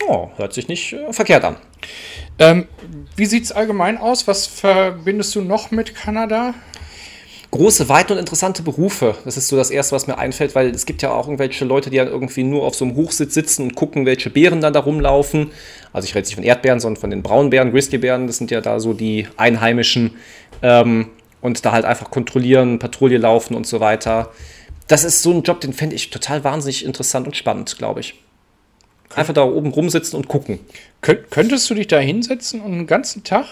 Oh, 0.07 0.31
hört 0.37 0.53
sich 0.53 0.67
nicht 0.67 0.93
äh, 0.93 1.13
verkehrt 1.13 1.45
an. 1.45 1.57
Ähm, 2.39 2.67
wie 3.17 3.27
sieht 3.27 3.45
es 3.45 3.53
allgemein 3.53 3.99
aus? 3.99 4.27
Was 4.29 4.47
verbindest 4.47 5.35
du 5.35 5.43
noch 5.43 5.71
mit 5.71 5.95
Kanada? 5.95 6.55
große, 7.57 7.89
weite 7.89 8.13
und 8.13 8.19
interessante 8.19 8.63
Berufe. 8.63 9.15
Das 9.25 9.37
ist 9.37 9.49
so 9.49 9.57
das 9.57 9.71
Erste, 9.71 9.95
was 9.95 10.07
mir 10.07 10.19
einfällt, 10.19 10.55
weil 10.55 10.71
es 10.71 10.87
gibt 10.87 11.03
ja 11.03 11.13
auch 11.13 11.27
irgendwelche 11.27 11.65
Leute, 11.65 11.91
die 11.91 11.97
dann 11.97 12.09
irgendwie 12.09 12.43
nur 12.43 12.65
auf 12.65 12.75
so 12.75 12.85
einem 12.85 12.97
Hochsitz 12.97 13.35
sitzen 13.35 13.63
und 13.63 13.75
gucken, 13.75 14.07
welche 14.07 14.31
Beeren 14.31 14.61
dann 14.61 14.73
da 14.73 14.81
rumlaufen. 14.81 15.51
Also 15.93 16.07
ich 16.07 16.15
rede 16.15 16.27
nicht 16.27 16.35
von 16.35 16.45
Erdbeeren, 16.45 16.81
sondern 16.81 17.01
von 17.01 17.11
den 17.11 17.23
Braunbären, 17.23 17.73
Grizzlybären. 17.73 18.27
Das 18.27 18.39
sind 18.39 18.51
ja 18.51 18.61
da 18.61 18.79
so 18.81 18.93
die 18.93 19.27
Einheimischen. 19.37 20.17
Ähm, 20.63 21.09
und 21.41 21.65
da 21.65 21.73
halt 21.73 21.85
einfach 21.85 22.11
kontrollieren, 22.11 22.79
Patrouille 22.79 23.19
laufen 23.19 23.55
und 23.55 23.67
so 23.67 23.81
weiter. 23.81 24.31
Das 24.89 25.05
ist 25.05 25.23
so 25.23 25.33
ein 25.33 25.43
Job, 25.43 25.61
den 25.61 25.73
fände 25.73 25.97
ich 25.97 26.11
total 26.11 26.45
wahnsinnig 26.45 26.85
interessant 26.85 27.27
und 27.27 27.37
spannend, 27.37 27.77
glaube 27.79 28.01
ich. 28.01 28.15
Einfach 29.15 29.35
da 29.35 29.45
oben 29.45 29.71
rumsitzen 29.71 30.17
und 30.17 30.29
gucken. 30.29 30.59
Könnt, 31.01 31.31
könntest 31.31 31.69
du 31.71 31.75
dich 31.75 31.87
da 31.87 31.99
hinsetzen 31.99 32.61
und 32.61 32.73
einen 32.73 32.87
ganzen 32.87 33.25
Tag 33.25 33.47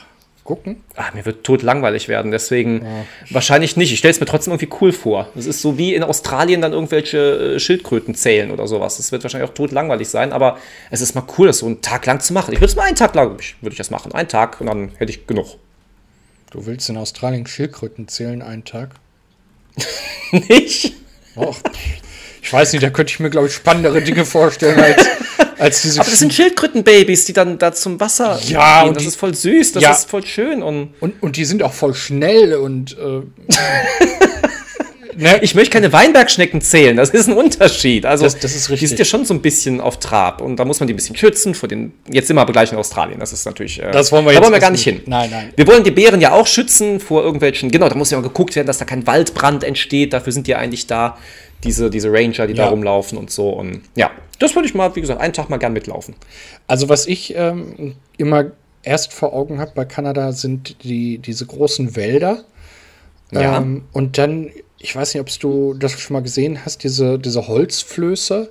gucken? 0.44 0.82
Ah, 0.94 1.10
mir 1.14 1.24
wird 1.24 1.44
tot 1.44 1.62
langweilig 1.62 2.08
werden, 2.08 2.30
deswegen 2.30 2.86
wahrscheinlich 3.30 3.76
nicht. 3.76 3.92
Ich 3.92 3.98
stelle 3.98 4.12
es 4.12 4.20
mir 4.20 4.26
trotzdem 4.26 4.52
irgendwie 4.52 4.76
cool 4.80 4.92
vor. 4.92 5.28
Es 5.34 5.46
ist 5.46 5.62
so 5.62 5.78
wie 5.78 5.94
in 5.94 6.02
Australien 6.02 6.60
dann 6.60 6.72
irgendwelche 6.72 7.54
äh, 7.54 7.58
Schildkröten 7.58 8.14
zählen 8.14 8.50
oder 8.50 8.66
sowas. 8.66 8.98
Das 8.98 9.10
wird 9.10 9.22
wahrscheinlich 9.22 9.48
auch 9.48 9.54
tot 9.54 9.72
langweilig 9.72 10.08
sein, 10.08 10.32
aber 10.32 10.58
es 10.90 11.00
ist 11.00 11.14
mal 11.14 11.24
cool, 11.38 11.46
das 11.46 11.58
so 11.58 11.66
einen 11.66 11.80
Tag 11.80 12.04
lang 12.06 12.20
zu 12.20 12.32
machen. 12.32 12.52
Ich 12.52 12.58
würde 12.58 12.70
es 12.70 12.76
mal 12.76 12.82
einen 12.84 12.96
Tag 12.96 13.14
lang, 13.14 13.38
würde 13.60 13.72
ich 13.72 13.78
das 13.78 13.90
machen. 13.90 14.12
Einen 14.12 14.28
Tag 14.28 14.60
und 14.60 14.66
dann 14.66 14.90
hätte 14.98 15.10
ich 15.10 15.26
genug. 15.26 15.56
Du 16.50 16.66
willst 16.66 16.88
in 16.88 16.96
Australien 16.96 17.46
Schildkröten 17.46 18.06
zählen 18.06 18.42
einen 18.42 18.64
Tag? 18.64 18.90
Nicht? 20.30 20.94
Och, 21.36 21.56
ich 22.42 22.52
weiß 22.52 22.72
nicht, 22.72 22.82
da 22.82 22.90
könnte 22.90 23.10
ich 23.10 23.20
mir, 23.20 23.30
glaube 23.30 23.48
ich, 23.48 23.54
spannendere 23.54 24.02
Dinge 24.02 24.24
vorstellen 24.24 24.78
als, 24.78 25.04
als 25.64 25.82
diese 25.82 26.00
Aber 26.00 26.08
das 26.10 26.18
sind 26.18 26.32
Schildkrötenbabys, 26.32 27.24
die 27.24 27.32
dann 27.32 27.58
da 27.58 27.72
zum 27.72 27.98
Wasser 27.98 28.38
Ja, 28.46 28.80
gehen. 28.82 28.88
und 28.88 28.96
Das 28.96 29.02
die- 29.02 29.08
ist 29.08 29.16
voll 29.16 29.34
süß, 29.34 29.72
das 29.72 29.82
Ja. 29.82 29.90
ist 29.92 30.08
voll 30.08 30.24
schön 30.24 30.62
und 30.62 30.94
und, 31.00 31.20
und 31.22 31.36
die 31.36 31.44
sind 31.44 31.62
auch 31.62 31.72
voll 31.72 31.94
schnell 31.94 32.54
und 32.54 32.96
äh, 32.98 33.22
ne? 35.16 35.38
Ich 35.42 35.54
möchte 35.54 35.70
keine 35.72 35.92
Weinbergschnecken 35.92 36.60
zählen, 36.60 36.96
das 36.96 37.10
ist 37.10 37.28
ein 37.28 37.34
Unterschied. 37.36 38.04
Also, 38.06 38.24
Das- 38.24 38.38
das 38.38 38.54
ist 38.54 38.68
Die 38.68 38.72
richtig. 38.72 38.88
sind 38.90 38.98
ja 38.98 39.04
schon 39.04 39.24
so 39.24 39.34
ein 39.34 39.40
bisschen 39.42 39.80
auf 39.80 39.98
Trab 40.00 40.40
und 40.40 40.56
da 40.56 40.64
muss 40.64 40.80
man 40.80 40.86
die 40.86 40.92
ein 40.94 40.96
bisschen 40.96 41.16
schützen 41.16 41.54
vor 41.54 41.68
den. 41.68 41.92
Jetzt 42.10 42.26
sind 42.28 42.36
wir 42.36 42.40
aber 42.42 42.52
gleich 42.52 42.72
in 42.72 42.78
Australien, 42.78 43.20
das 43.20 43.32
ist 43.32 43.44
natürlich. 43.46 43.80
Äh, 43.82 43.90
Das 43.92 44.10
wollen 44.12 44.24
wir 44.26 44.32
da 44.32 44.42
wollen 44.42 44.52
wir 44.52 44.58
gar 44.60 44.70
nicht 44.70 44.84
hin. 44.84 45.00
Nein, 45.06 45.30
nein. 45.30 45.52
Wir 45.56 45.66
wollen 45.66 45.84
die 45.84 45.90
Bären 45.90 46.20
ja 46.20 46.32
auch 46.32 46.46
schützen 46.46 47.00
vor 47.00 47.22
irgendwelchen. 47.22 47.70
Genau, 47.70 47.88
da 47.88 47.94
muss 47.94 48.10
ja 48.10 48.18
auch 48.18 48.22
geguckt 48.22 48.56
werden, 48.56 48.66
dass 48.66 48.78
da 48.78 48.84
kein 48.84 49.06
Waldbrand 49.06 49.64
entsteht. 49.64 50.12
Dafür 50.12 50.32
sind 50.32 50.46
die 50.46 50.54
eigentlich 50.54 50.86
da, 50.86 51.16
diese, 51.62 51.90
diese 51.90 52.10
Ranger, 52.12 52.46
die 52.46 52.54
Ja. 52.54 52.64
da 52.64 52.68
rumlaufen 52.70 53.16
und 53.16 53.30
so. 53.30 53.50
Und 53.50 53.82
ja, 53.94 54.10
das 54.38 54.54
würde 54.54 54.66
ich 54.66 54.74
mal, 54.74 54.94
wie 54.96 55.00
gesagt, 55.00 55.20
einen 55.20 55.32
Tag 55.32 55.50
mal 55.50 55.58
gern 55.58 55.72
mitlaufen. 55.72 56.14
Also 56.66 56.88
was 56.88 57.06
ich 57.06 57.34
ähm, 57.36 57.94
immer 58.16 58.52
erst 58.84 59.12
vor 59.12 59.32
Augen 59.32 59.60
habe 59.60 59.72
bei 59.74 59.84
Kanada 59.84 60.32
sind 60.32 60.84
die, 60.84 61.18
diese 61.18 61.46
großen 61.46 61.96
Wälder. 61.96 62.44
Ja. 63.32 63.58
Ähm, 63.58 63.84
und 63.92 64.18
dann, 64.18 64.50
ich 64.78 64.94
weiß 64.94 65.14
nicht, 65.14 65.20
ob 65.20 65.40
du 65.40 65.74
das 65.74 65.92
schon 65.92 66.14
mal 66.14 66.22
gesehen 66.22 66.64
hast, 66.64 66.84
diese, 66.84 67.18
diese 67.18 67.48
Holzflöße, 67.48 68.50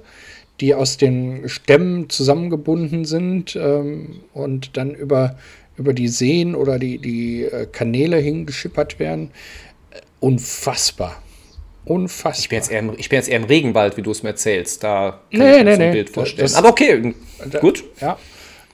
die 0.59 0.73
aus 0.75 0.97
den 0.97 1.47
Stämmen 1.49 2.09
zusammengebunden 2.09 3.05
sind 3.05 3.55
ähm, 3.55 4.21
und 4.33 4.77
dann 4.77 4.91
über, 4.91 5.37
über 5.77 5.93
die 5.93 6.07
Seen 6.07 6.55
oder 6.55 6.79
die, 6.79 6.97
die 6.97 7.43
äh, 7.43 7.65
Kanäle 7.65 8.17
hingeschippert 8.17 8.99
werden. 8.99 9.31
Äh, 9.91 10.01
Unfassbar. 10.19 11.21
Unfassbar. 11.85 12.39
Ich 12.39 12.49
bin, 12.49 12.55
jetzt 12.57 12.71
eher 12.71 12.79
im, 12.79 12.93
ich 12.97 13.09
bin 13.09 13.17
jetzt 13.17 13.27
eher 13.29 13.37
im 13.37 13.43
Regenwald, 13.43 13.97
wie 13.97 14.01
du 14.01 14.11
es 14.11 14.23
mir 14.23 14.29
erzählst. 14.29 14.83
Da 14.83 15.19
kann 15.31 15.39
Nee, 15.39 15.51
ich 15.51 15.57
mir 15.57 15.63
nee, 15.63 15.75
so 15.75 15.81
ein 15.81 15.87
nee. 15.87 15.91
Bild 15.93 16.09
vorstellen. 16.09 16.45
Das- 16.45 16.55
aber 16.55 16.69
okay, 16.69 17.13
gut. 17.59 17.83
Ja. 17.99 18.17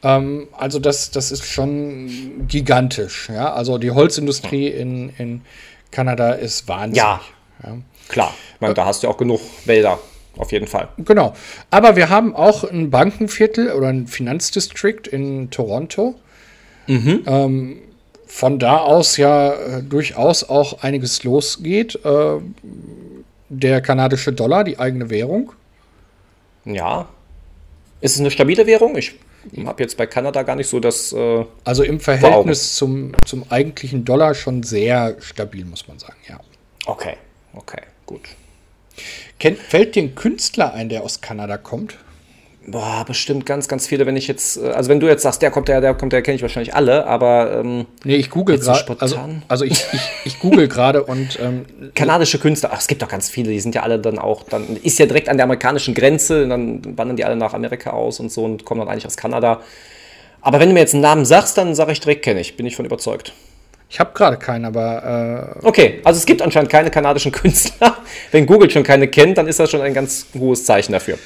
Ähm, 0.03 0.47
also 0.55 0.79
das, 0.79 1.11
das 1.11 1.31
ist 1.31 1.45
schon 1.45 2.45
gigantisch. 2.47 3.29
Ja? 3.29 3.53
Also 3.53 3.77
die 3.77 3.91
Holzindustrie 3.91 4.67
in, 4.67 5.09
in 5.17 5.41
Kanada 5.91 6.33
ist 6.33 6.67
wahnsinnig. 6.67 6.97
Ja. 6.97 7.19
Klar, 8.07 8.33
ich 8.55 8.61
meine, 8.61 8.73
da 8.73 8.85
hast 8.85 9.03
du 9.03 9.07
ja 9.07 9.13
auch 9.13 9.17
genug 9.17 9.41
Wälder, 9.65 9.99
auf 10.37 10.51
jeden 10.53 10.67
Fall. 10.67 10.87
Genau. 10.99 11.33
Aber 11.71 11.95
wir 11.97 12.09
haben 12.09 12.33
auch 12.35 12.63
ein 12.63 12.89
Bankenviertel 12.89 13.71
oder 13.73 13.87
ein 13.89 14.07
Finanzdistrikt 14.07 15.07
in 15.07 15.49
Toronto. 15.51 16.15
Ähm, 16.87 17.81
von 18.29 18.59
da 18.59 18.77
aus 18.77 19.17
ja 19.17 19.53
äh, 19.53 19.83
durchaus 19.83 20.47
auch 20.47 20.83
einiges 20.83 21.23
losgeht. 21.23 21.99
Äh, 22.05 22.37
der 23.49 23.81
kanadische 23.81 24.31
Dollar, 24.31 24.63
die 24.63 24.77
eigene 24.77 25.09
Währung. 25.09 25.51
Ja. 26.63 27.09
Ist 27.99 28.13
es 28.13 28.19
eine 28.19 28.29
stabile 28.29 28.67
Währung? 28.67 28.95
Ich 28.95 29.15
habe 29.65 29.81
jetzt 29.81 29.97
bei 29.97 30.05
Kanada 30.05 30.43
gar 30.43 30.55
nicht 30.55 30.69
so 30.69 30.79
das. 30.79 31.11
Äh, 31.11 31.45
Also 31.63 31.83
im 31.83 31.99
Verhältnis 31.99 32.75
zum, 32.75 33.13
zum 33.25 33.45
eigentlichen 33.49 34.05
Dollar 34.05 34.35
schon 34.35 34.61
sehr 34.61 35.17
stabil, 35.19 35.65
muss 35.65 35.87
man 35.87 35.97
sagen, 35.97 36.17
ja. 36.27 36.39
okay, 36.85 37.15
okay, 37.53 37.81
gut. 38.05 38.21
Kennt, 39.39 39.57
fällt 39.57 39.95
dir 39.95 40.03
ein 40.03 40.13
Künstler 40.13 40.73
ein, 40.73 40.89
der 40.89 41.03
aus 41.03 41.21
Kanada 41.21 41.57
kommt? 41.57 41.97
Boah, 42.67 43.03
bestimmt 43.07 43.45
ganz, 43.45 43.67
ganz 43.67 43.87
viele, 43.87 44.05
wenn 44.05 44.15
ich 44.17 44.27
jetzt. 44.27 44.57
äh, 44.57 44.69
Also, 44.69 44.89
wenn 44.89 44.99
du 44.99 45.07
jetzt 45.07 45.23
sagst, 45.23 45.41
der 45.41 45.49
kommt 45.49 45.67
der, 45.69 45.81
der 45.81 45.93
kommt 45.93 46.13
der, 46.13 46.21
kenne 46.21 46.35
ich 46.35 46.41
wahrscheinlich 46.41 46.75
alle, 46.75 47.07
aber 47.07 47.59
ähm, 47.59 47.85
Nee, 48.03 48.17
ich 48.17 48.29
google 48.29 48.55
Jetzt 48.55 48.65
so 48.65 48.73
gerade. 48.73 48.97
Also, 48.99 49.17
also 49.47 49.65
ich, 49.65 49.85
ich, 49.91 50.01
ich 50.25 50.39
google 50.39 50.67
gerade 50.67 51.03
und 51.03 51.39
ähm, 51.41 51.65
kanadische 51.95 52.37
Künstler, 52.37 52.71
ach, 52.73 52.79
es 52.79 52.87
gibt 52.87 53.01
doch 53.01 53.07
ganz 53.07 53.29
viele, 53.29 53.49
die 53.51 53.59
sind 53.59 53.75
ja 53.75 53.83
alle 53.83 53.97
dann 53.97 54.19
auch, 54.19 54.43
dann 54.43 54.77
ist 54.83 54.99
ja 54.99 55.05
direkt 55.05 55.29
an 55.29 55.37
der 55.37 55.45
amerikanischen 55.45 55.95
Grenze, 55.95 56.47
dann 56.47 56.97
wandern 56.97 57.15
die 57.15 57.25
alle 57.25 57.37
nach 57.37 57.53
Amerika 57.53 57.91
aus 57.91 58.19
und 58.19 58.31
so 58.31 58.43
und 58.43 58.65
kommen 58.65 58.79
dann 58.81 58.89
eigentlich 58.89 59.07
aus 59.07 59.17
Kanada. 59.17 59.61
Aber 60.41 60.59
wenn 60.59 60.69
du 60.69 60.73
mir 60.73 60.81
jetzt 60.81 60.93
einen 60.93 61.01
Namen 61.03 61.25
sagst, 61.25 61.57
dann 61.57 61.75
sage 61.75 61.91
ich 61.91 61.99
direkt, 62.01 62.23
kenne 62.23 62.39
ich, 62.39 62.55
bin 62.55 62.65
ich 62.65 62.75
von 62.75 62.85
überzeugt. 62.85 63.33
Ich 63.89 63.99
habe 63.99 64.11
gerade 64.13 64.37
keinen, 64.37 64.65
aber 64.65 65.55
äh, 65.61 65.65
Okay, 65.65 65.99
also 66.03 66.19
es 66.19 66.25
gibt 66.27 66.43
anscheinend 66.43 66.69
keine 66.69 66.91
kanadischen 66.91 67.31
Künstler. 67.33 67.97
Wenn 68.31 68.45
Google 68.45 68.69
schon 68.69 68.83
keine 68.83 69.07
kennt, 69.07 69.37
dann 69.37 69.47
ist 69.47 69.59
das 69.59 69.71
schon 69.71 69.81
ein 69.81 69.95
ganz 69.95 70.27
hohes 70.37 70.63
Zeichen 70.63 70.91
dafür. 70.91 71.17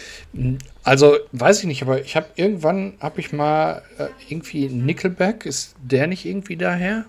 also 0.83 1.17
weiß 1.33 1.59
ich 1.59 1.65
nicht, 1.65 1.81
aber 1.81 1.99
ich 2.01 2.15
habe 2.15 2.27
irgendwann 2.35 2.93
habe 3.01 3.19
ich 3.19 3.33
mal 3.33 3.81
äh, 3.97 4.05
irgendwie 4.29 4.69
Nickelback, 4.69 5.45
ist 5.45 5.75
der 5.81 6.07
nicht 6.07 6.25
irgendwie 6.25 6.55
daher? 6.55 7.05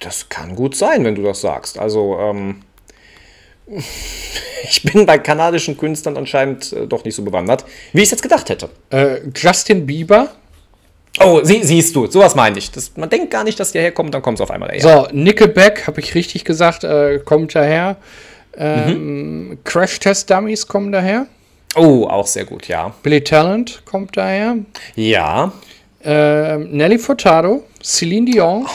Das 0.00 0.28
kann 0.28 0.56
gut 0.56 0.74
sein, 0.74 1.04
wenn 1.04 1.14
du 1.14 1.22
das 1.22 1.40
sagst. 1.40 1.78
Also, 1.78 2.18
ähm, 2.18 2.62
ich 4.64 4.82
bin 4.82 5.06
bei 5.06 5.18
kanadischen 5.18 5.76
Künstlern 5.76 6.16
anscheinend 6.16 6.72
äh, 6.72 6.86
doch 6.86 7.04
nicht 7.04 7.14
so 7.14 7.22
bewandert, 7.22 7.64
wie 7.92 8.00
ich 8.00 8.06
es 8.06 8.10
jetzt 8.10 8.22
gedacht 8.22 8.48
hätte. 8.48 8.70
Äh, 8.90 9.20
Justin 9.36 9.86
Bieber. 9.86 10.32
Oh, 11.20 11.40
sie, 11.42 11.62
siehst 11.62 11.94
du, 11.96 12.06
sowas 12.06 12.34
meine 12.34 12.58
ich. 12.58 12.70
Das, 12.70 12.96
man 12.96 13.08
denkt 13.08 13.30
gar 13.30 13.44
nicht, 13.44 13.58
dass 13.58 13.72
der 13.72 13.82
herkommt, 13.82 14.14
dann 14.14 14.22
kommt 14.22 14.38
es 14.38 14.42
auf 14.42 14.50
einmal 14.50 14.68
daher. 14.68 14.82
So, 14.82 15.08
Nickelback, 15.12 15.86
habe 15.86 16.00
ich 16.00 16.14
richtig 16.14 16.44
gesagt, 16.44 16.84
äh, 16.84 17.18
kommt 17.24 17.54
daher. 17.54 17.96
Ähm, 18.56 19.58
Crash 19.64 19.98
Test 20.00 20.30
Dummies 20.30 20.66
kommen 20.66 20.90
daher. 20.92 21.26
Oh, 21.76 22.06
auch 22.06 22.26
sehr 22.26 22.44
gut, 22.44 22.66
ja. 22.68 22.92
Billy 23.02 23.22
Talent 23.22 23.82
kommt 23.84 24.16
daher. 24.16 24.56
Ja. 24.96 25.52
Ähm, 26.02 26.70
Nelly 26.70 26.98
Furtado, 26.98 27.64
Celine 27.82 28.30
Dion 28.30 28.66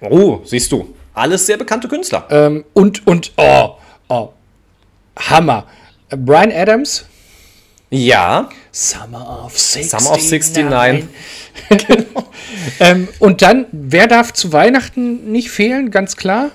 Oh, 0.00 0.40
siehst 0.44 0.70
du. 0.70 0.94
Alles 1.14 1.46
sehr 1.46 1.56
bekannte 1.56 1.88
Künstler. 1.88 2.26
ähm, 2.30 2.64
und, 2.74 3.06
und, 3.06 3.32
oh, 3.36 3.70
oh, 4.08 4.28
Hammer. 5.18 5.64
Brian 6.10 6.52
Adams. 6.52 7.04
Ja. 7.90 8.48
Summer 8.70 9.44
of 9.46 9.52
69. 9.54 9.90
Summer 9.90 10.10
of 10.16 10.30
69. 10.30 11.04
ähm, 12.80 13.08
und 13.18 13.42
dann, 13.42 13.66
wer 13.72 14.06
darf 14.06 14.32
zu 14.32 14.52
Weihnachten 14.52 15.30
nicht 15.32 15.50
fehlen? 15.50 15.90
Ganz 15.90 16.16
klar. 16.16 16.50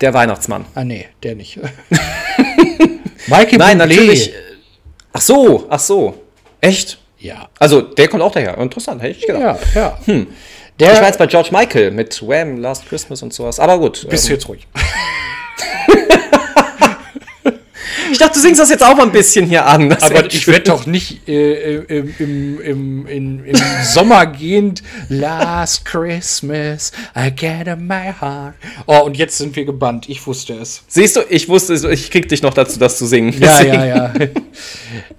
Der 0.00 0.14
Weihnachtsmann. 0.14 0.64
Ah, 0.74 0.84
nee, 0.84 1.08
der 1.22 1.34
nicht. 1.34 1.58
Michael 3.26 3.58
Nein, 3.58 3.78
Bublé. 3.80 3.86
natürlich. 3.86 4.30
äh, 4.30 4.36
Ach 5.12 5.20
so, 5.20 5.66
ach 5.68 5.80
so. 5.80 6.22
Echt? 6.60 6.98
Ja, 7.18 7.48
Also, 7.58 7.82
der 7.82 8.08
kommt 8.08 8.22
auch 8.22 8.32
daher. 8.32 8.56
Interessant, 8.58 9.02
hätte 9.02 9.18
ich 9.18 9.26
gedacht. 9.26 9.60
ja, 9.74 9.98
ja. 10.06 10.14
Ich 10.16 10.26
Der, 10.78 10.94
war 10.96 11.06
jetzt 11.06 11.18
bei 11.18 11.26
George 11.26 11.50
Michael 11.52 11.90
mit 11.90 12.22
Wham, 12.26 12.56
Last 12.58 12.86
Christmas 12.88 13.22
und 13.22 13.34
sowas. 13.34 13.58
Aber 13.60 13.78
gut. 13.78 14.08
bist 14.08 14.24
du 14.26 14.30
ähm, 14.30 14.34
jetzt 14.36 14.48
ruhig. 14.48 14.66
ich 18.09 18.09
dachte, 18.20 18.34
du 18.34 18.40
singst 18.40 18.60
das 18.60 18.70
jetzt 18.70 18.82
auch 18.82 18.96
mal 18.96 19.04
ein 19.04 19.12
bisschen 19.12 19.46
hier 19.46 19.66
an. 19.66 19.92
Aber 19.92 20.26
ich 20.26 20.46
werde 20.46 20.64
doch 20.64 20.86
nicht 20.86 21.28
äh, 21.28 21.76
im, 21.76 22.14
im, 22.18 22.60
im, 22.60 23.06
in, 23.06 23.44
im 23.44 23.56
Sommer 23.84 24.26
gehend 24.26 24.82
Last 25.08 25.84
Christmas, 25.84 26.92
I 27.16 27.30
get 27.30 27.66
in 27.66 27.86
my 27.86 28.12
heart. 28.20 28.54
Oh, 28.86 29.00
und 29.04 29.16
jetzt 29.16 29.38
sind 29.38 29.56
wir 29.56 29.64
gebannt. 29.64 30.08
Ich 30.08 30.26
wusste 30.26 30.54
es. 30.54 30.82
Siehst 30.88 31.16
du, 31.16 31.20
ich 31.28 31.48
wusste, 31.48 31.74
es, 31.74 31.84
ich 31.84 32.10
krieg 32.10 32.28
dich 32.28 32.42
noch 32.42 32.54
dazu, 32.54 32.78
das 32.78 32.98
zu 32.98 33.06
singen. 33.06 33.32
Ja, 33.40 33.58
Deswegen. 33.58 33.74
ja, 33.74 33.86
ja. 33.86 34.12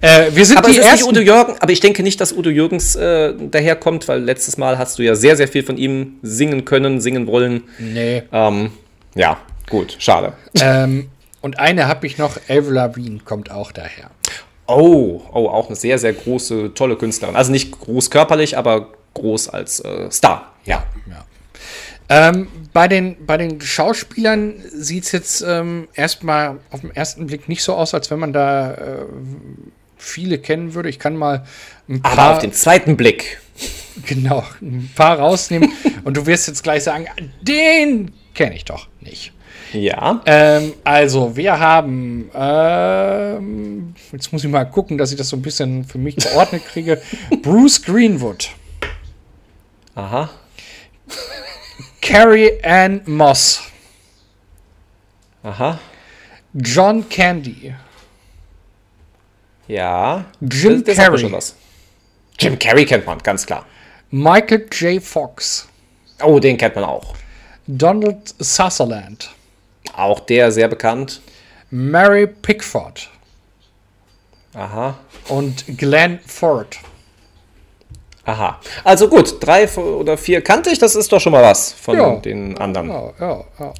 äh, 0.00 0.30
wir 0.34 0.44
sind 0.44 0.58
Aber 0.58 0.68
die 0.68 0.78
es 0.78 0.84
ersten. 0.84 1.08
Udo 1.08 1.20
Jürgen, 1.20 1.54
aber 1.60 1.72
ich 1.72 1.80
denke 1.80 2.02
nicht, 2.02 2.20
dass 2.20 2.32
Udo 2.32 2.50
Jürgens 2.50 2.96
äh, 2.96 3.34
daherkommt, 3.50 4.08
weil 4.08 4.22
letztes 4.22 4.56
Mal 4.56 4.78
hast 4.78 4.98
du 4.98 5.02
ja 5.02 5.14
sehr, 5.14 5.36
sehr 5.36 5.48
viel 5.48 5.62
von 5.62 5.76
ihm 5.76 6.14
singen 6.22 6.64
können, 6.64 7.00
singen 7.00 7.26
wollen. 7.26 7.62
nee. 7.78 8.22
Ähm, 8.32 8.70
ja, 9.14 9.36
gut, 9.68 9.96
schade. 9.98 10.32
ähm, 10.60 11.08
und 11.42 11.58
eine 11.58 11.86
habe 11.86 12.06
ich 12.06 12.16
noch. 12.16 12.36
Avril 12.48 12.72
Lavigne 12.72 13.18
kommt 13.18 13.50
auch 13.50 13.72
daher. 13.72 14.10
Oh, 14.66 15.20
oh, 15.32 15.48
auch 15.48 15.66
eine 15.66 15.76
sehr, 15.76 15.98
sehr 15.98 16.12
große, 16.12 16.72
tolle 16.74 16.96
Künstlerin. 16.96 17.36
Also 17.36 17.52
nicht 17.52 17.72
groß 17.72 18.10
körperlich, 18.10 18.56
aber 18.56 18.88
groß 19.14 19.50
als 19.50 19.80
äh, 19.80 20.10
Star. 20.10 20.52
Ja. 20.64 20.86
Ja. 21.10 21.26
Ähm, 22.08 22.48
bei, 22.72 22.88
den, 22.88 23.26
bei 23.26 23.36
den 23.36 23.60
Schauspielern 23.60 24.54
sieht 24.72 25.04
es 25.04 25.12
jetzt 25.12 25.42
ähm, 25.42 25.88
erstmal 25.94 26.58
auf 26.70 26.80
den 26.80 26.94
ersten 26.94 27.26
Blick 27.26 27.48
nicht 27.48 27.62
so 27.62 27.74
aus, 27.74 27.92
als 27.92 28.10
wenn 28.10 28.18
man 28.18 28.32
da 28.32 28.72
äh, 28.74 29.06
viele 29.96 30.38
kennen 30.38 30.74
würde. 30.74 30.88
Ich 30.88 30.98
kann 30.98 31.16
mal 31.16 31.44
ein 31.88 32.00
Aber 32.02 32.16
paar, 32.16 32.32
auf 32.34 32.38
den 32.38 32.52
zweiten 32.52 32.96
Blick. 32.96 33.40
genau, 34.06 34.44
ein 34.60 34.90
paar 34.94 35.18
rausnehmen 35.18 35.72
und 36.04 36.16
du 36.16 36.26
wirst 36.26 36.48
jetzt 36.48 36.62
gleich 36.62 36.84
sagen, 36.84 37.06
den 37.40 38.12
kenne 38.34 38.54
ich 38.54 38.64
doch 38.64 38.88
nicht. 39.00 39.32
Ja. 39.72 40.20
Ähm, 40.26 40.74
also, 40.84 41.34
wir 41.36 41.58
haben, 41.58 42.30
ähm, 42.34 43.94
jetzt 44.12 44.32
muss 44.32 44.44
ich 44.44 44.50
mal 44.50 44.64
gucken, 44.64 44.98
dass 44.98 45.10
ich 45.12 45.16
das 45.18 45.28
so 45.28 45.36
ein 45.36 45.42
bisschen 45.42 45.84
für 45.84 45.98
mich 45.98 46.16
geordnet 46.16 46.62
kriege. 46.66 47.00
Bruce 47.42 47.80
Greenwood. 47.82 48.50
Aha. 49.94 50.28
Carrie 52.00 52.50
Ann 52.62 53.00
Moss. 53.06 53.62
Aha. 55.42 55.78
John 56.54 57.08
Candy. 57.08 57.74
Ja. 59.68 60.24
Jim 60.40 60.84
Das- 60.84 60.96
das 60.96 61.04
Carrey. 61.04 61.32
Jim 62.38 62.58
Carrey 62.58 62.84
kennt 62.84 63.06
man, 63.06 63.18
ganz 63.18 63.46
klar. 63.46 63.64
Michael 64.10 64.66
J. 64.72 65.02
Fox. 65.02 65.68
Oh, 66.22 66.38
den 66.38 66.58
kennt 66.58 66.74
man 66.74 66.84
auch. 66.84 67.14
Donald 67.66 68.34
Sutherland. 68.38 69.30
Auch 69.96 70.20
der 70.20 70.52
sehr 70.52 70.68
bekannt. 70.68 71.20
Mary 71.70 72.26
Pickford. 72.26 73.08
Aha. 74.54 74.98
Und 75.28 75.64
Glenn 75.78 76.20
Ford. 76.26 76.78
Aha. 78.24 78.60
Also 78.84 79.08
gut, 79.08 79.36
drei 79.40 79.68
oder 79.68 80.16
vier 80.16 80.42
kannte 80.42 80.70
ich, 80.70 80.78
das 80.78 80.94
ist 80.94 81.10
doch 81.10 81.20
schon 81.20 81.32
mal 81.32 81.42
was 81.42 81.72
von 81.72 81.96
Ja. 81.96 82.16
den 82.16 82.56
anderen. 82.58 82.88
Ja, 82.88 83.12
ja, 83.18 83.44
ja. 83.58 83.74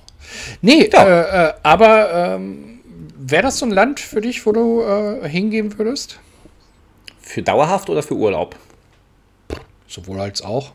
Nee, 0.62 0.88
Ja. 0.92 1.04
Äh, 1.04 1.48
äh, 1.48 1.52
aber 1.62 2.12
ähm, 2.36 2.80
wäre 3.16 3.42
das 3.42 3.58
so 3.58 3.66
ein 3.66 3.70
Land 3.70 4.00
für 4.00 4.20
dich, 4.20 4.44
wo 4.46 4.52
du 4.52 4.82
äh, 4.82 5.28
hingehen 5.28 5.78
würdest? 5.78 6.18
Für 7.20 7.42
dauerhaft 7.42 7.88
oder 7.90 8.02
für 8.02 8.14
Urlaub? 8.14 8.56
Sowohl 9.86 10.20
als 10.20 10.42
auch. 10.42 10.72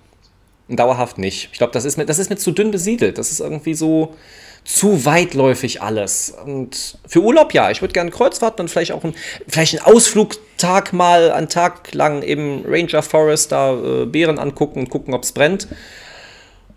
Dauerhaft 0.69 1.17
nicht. 1.17 1.49
Ich 1.51 1.57
glaube, 1.57 1.73
das 1.73 1.85
ist 1.85 1.97
mir, 1.97 2.05
das 2.05 2.19
ist 2.19 2.29
mir 2.29 2.37
zu 2.37 2.51
dünn 2.51 2.71
besiedelt. 2.71 3.17
Das 3.17 3.31
ist 3.31 3.39
irgendwie 3.39 3.73
so 3.73 4.15
zu 4.67 5.05
weitläufig 5.05 5.81
alles. 5.81 6.33
Und 6.45 6.97
für 7.07 7.21
Urlaub 7.21 7.53
ja. 7.53 7.71
Ich 7.71 7.81
würde 7.81 7.93
gerne 7.93 8.11
Kreuzfahrten 8.11 8.63
und 8.65 8.69
vielleicht 8.69 8.91
auch 8.91 9.03
ein, 9.05 9.15
vielleicht 9.47 9.79
einen 9.81 9.95
Ausflugtag 9.95 10.91
mal, 10.91 11.31
einen 11.31 11.47
Tag 11.47 11.93
lang 11.93 12.21
im 12.21 12.63
Ranger 12.67 13.01
Forest 13.01 13.53
da 13.53 13.73
äh, 13.73 14.05
Beeren 14.05 14.37
angucken 14.39 14.79
und 14.79 14.89
gucken, 14.89 15.13
ob 15.13 15.23
es 15.23 15.31
brennt. 15.31 15.69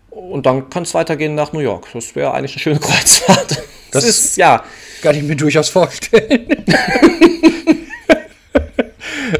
Und 0.09 0.45
dann 0.45 0.69
kann 0.69 0.83
es 0.83 0.93
weitergehen 0.93 1.35
nach 1.35 1.51
New 1.51 1.59
York. 1.59 1.87
Das 1.93 2.15
wäre 2.15 2.33
eigentlich 2.33 2.53
eine 2.53 2.59
schöne 2.61 2.79
Kreuzfahrt. 2.87 3.51
Das, 3.51 3.65
Das- 3.91 4.05
ist, 4.05 4.37
ja, 4.37 4.63
Kann 5.01 5.15
ich 5.17 5.23
mir 5.23 5.35
durchaus 5.35 5.67
vorstellen. 5.67 6.47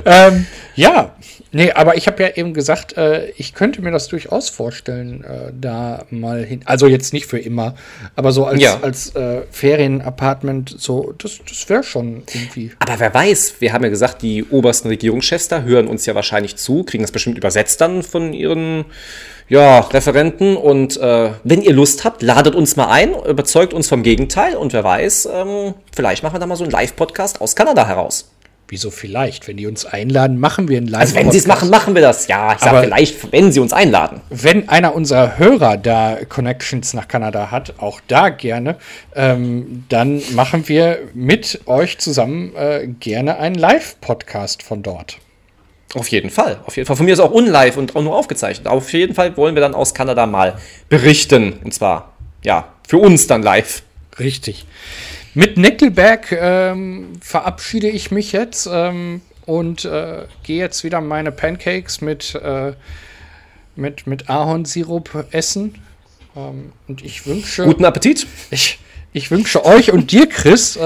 ähm, 0.05 0.46
ja, 0.75 1.15
nee, 1.51 1.72
aber 1.72 1.98
ich 1.98 2.08
habe 2.08 2.22
ja 2.24 2.29
eben 2.36 2.53
gesagt, 2.53 2.98
äh, 2.98 3.29
ich 3.38 3.53
könnte 3.53 3.81
mir 3.81 3.91
das 3.91 4.08
durchaus 4.08 4.50
vorstellen, 4.50 5.24
äh, 5.24 5.51
da 5.60 6.05
mal 6.10 6.43
hin. 6.43 6.62
Also 6.65 6.88
jetzt 6.88 7.13
nicht 7.13 7.25
für 7.25 7.39
immer, 7.39 7.75
aber 8.15 8.31
so 8.31 8.46
als, 8.46 8.62
Ja. 8.62 8.79
als 8.81 9.15
äh, 9.15 9.41
Ferienapartment, 9.51 10.75
so, 10.77 11.13
das, 11.17 11.39
das 11.48 11.70
wäre 11.70 11.84
schon 11.84 12.24
irgendwie. 12.34 12.72
Aber 12.79 13.00
wer 13.00 13.13
weiß, 13.13 13.55
wir 13.60 13.74
haben 13.74 13.84
ja 13.84 13.89
gesagt, 13.89 14.22
die 14.22 14.43
obersten 14.46 14.88
Regierungschefs 14.88 15.48
da 15.48 15.62
hören 15.62 15.88
uns 15.88 16.05
ja 16.05 16.15
wahrscheinlich 16.15 16.55
zu, 16.58 16.84
kriegen 16.84 17.03
das 17.03 17.12
bestimmt 17.12 17.38
übersetzt 17.38 17.81
dann 17.81 18.03
von 18.03 18.34
ihren 18.34 18.86
ja, 19.50 19.79
Referenten. 19.79 20.55
Und 20.55 20.98
äh, 20.98 21.31
wenn 21.43 21.62
ihr 21.62 21.74
Lust 21.74 22.05
habt, 22.05 22.22
ladet 22.22 22.55
uns 22.55 22.77
mal 22.77 22.88
ein, 22.88 23.13
überzeugt 23.13 23.74
uns 23.74 23.89
vom 23.89 24.01
Gegenteil 24.01 24.55
und 24.55 24.72
wer 24.74 24.84
weiß, 24.84 25.27
ähm, 25.34 25.74
vielleicht 25.93 26.24
machen 26.24 26.36
wir 26.36 26.39
da 26.39 26.46
mal 26.46 26.55
so 26.55 26.63
einen 26.63 26.72
Live-Podcast 26.72 27.41
aus 27.41 27.55
Kanada 27.55 27.86
heraus. 27.86 28.31
Wieso 28.72 28.90
vielleicht? 28.90 29.50
Wenn 29.50 29.58
die 29.58 29.68
uns 29.68 29.86
einladen, 29.86 30.40
machen 30.40 30.70
wir 30.70 30.78
einen 30.78 30.88
live 30.88 31.01
Also 31.01 31.16
wenn 31.16 31.30
sie 31.30 31.40
es 31.40 31.46
machen, 31.46 31.70
machen 31.70 31.94
wir 31.94 32.01
das. 32.01 32.30
Ja, 32.30 32.54
ich 32.54 32.60
sag 32.60 32.70
Aber- 32.70 32.84
vielleicht, 32.84 33.30
wenn 33.34 33.51
sie 33.51 33.60
uns 33.60 33.74
einladen. 33.74 34.22
Wenn 34.30 34.70
einer 34.70 34.96
unserer 34.96 35.38
Hörer 35.38 35.75
da 35.75 36.20
Connections 36.30 36.94
nach 36.94 37.10
Kanada 37.10 37.51
hat, 37.51 37.74
auch 37.80 38.00
da 38.08 38.30
gerne, 38.30 38.78
ähm, 39.13 39.84
dann 39.90 40.22
machen 40.36 40.70
wir 40.70 41.00
mit 41.13 41.60
euch 41.66 41.98
zusammen 41.98 42.56
äh, 42.56 42.88
gerne 42.88 43.40
einen 43.40 43.56
Live-Podcast 43.56 44.63
von 44.63 44.84
dort. 44.84 45.18
Auf 45.94 46.08
jeden 46.08 46.30
Fall. 46.30 46.62
Auf 46.66 46.78
jeden 46.78 46.88
Fall. 46.88 46.96
Von 46.96 47.06
mir 47.06 47.12
ist 47.12 47.20
auch 47.20 47.32
unlive 47.32 47.78
und 47.78 47.98
auch 47.98 48.01
nur 48.01 48.16
aufgezeichnet. 48.16 48.68
Auf 48.68 48.94
jeden 48.94 49.16
Fall 49.16 49.36
wollen 49.36 49.54
wir 49.54 49.62
dann 49.62 49.75
aus 49.75 49.94
Kanada 49.94 50.25
mal 50.28 50.56
berichten. 50.88 51.60
Und 51.66 51.74
zwar, 51.74 52.13
ja, 52.42 52.70
für 52.88 53.00
uns 53.00 53.28
dann 53.28 53.44
live. 53.44 53.84
Richtig. 54.18 54.66
Mit 55.34 55.58
Nickelback 55.58 56.38
ähm, 56.38 57.14
verabschiede 57.22 57.88
ich 57.88 58.12
mich 58.12 58.34
jetzt 58.34 58.67
ähm, 58.70 59.22
und 59.46 59.86
äh, 59.86 60.26
gehe 60.44 60.60
jetzt 60.60 60.84
wieder 60.84 61.00
meine 61.00 61.32
Pancakes 61.32 62.02
mit, 62.02 62.36
äh, 62.36 62.74
mit, 63.78 64.08
mit 64.08 64.30
Ahornsirup 64.30 65.28
essen. 65.32 65.76
Ähm, 66.36 66.74
und 66.89 67.04
ich 67.04 67.26
wünsche, 67.26 67.63
Guten 67.63 67.86
Appetit. 67.86 68.28
ich, 68.50 68.80
ich 69.13 69.32
wünsche 69.32 69.63
euch 69.63 69.94
und 69.94 70.12
dir, 70.12 70.28
Chris, 70.28 70.76
äh, 70.76 70.82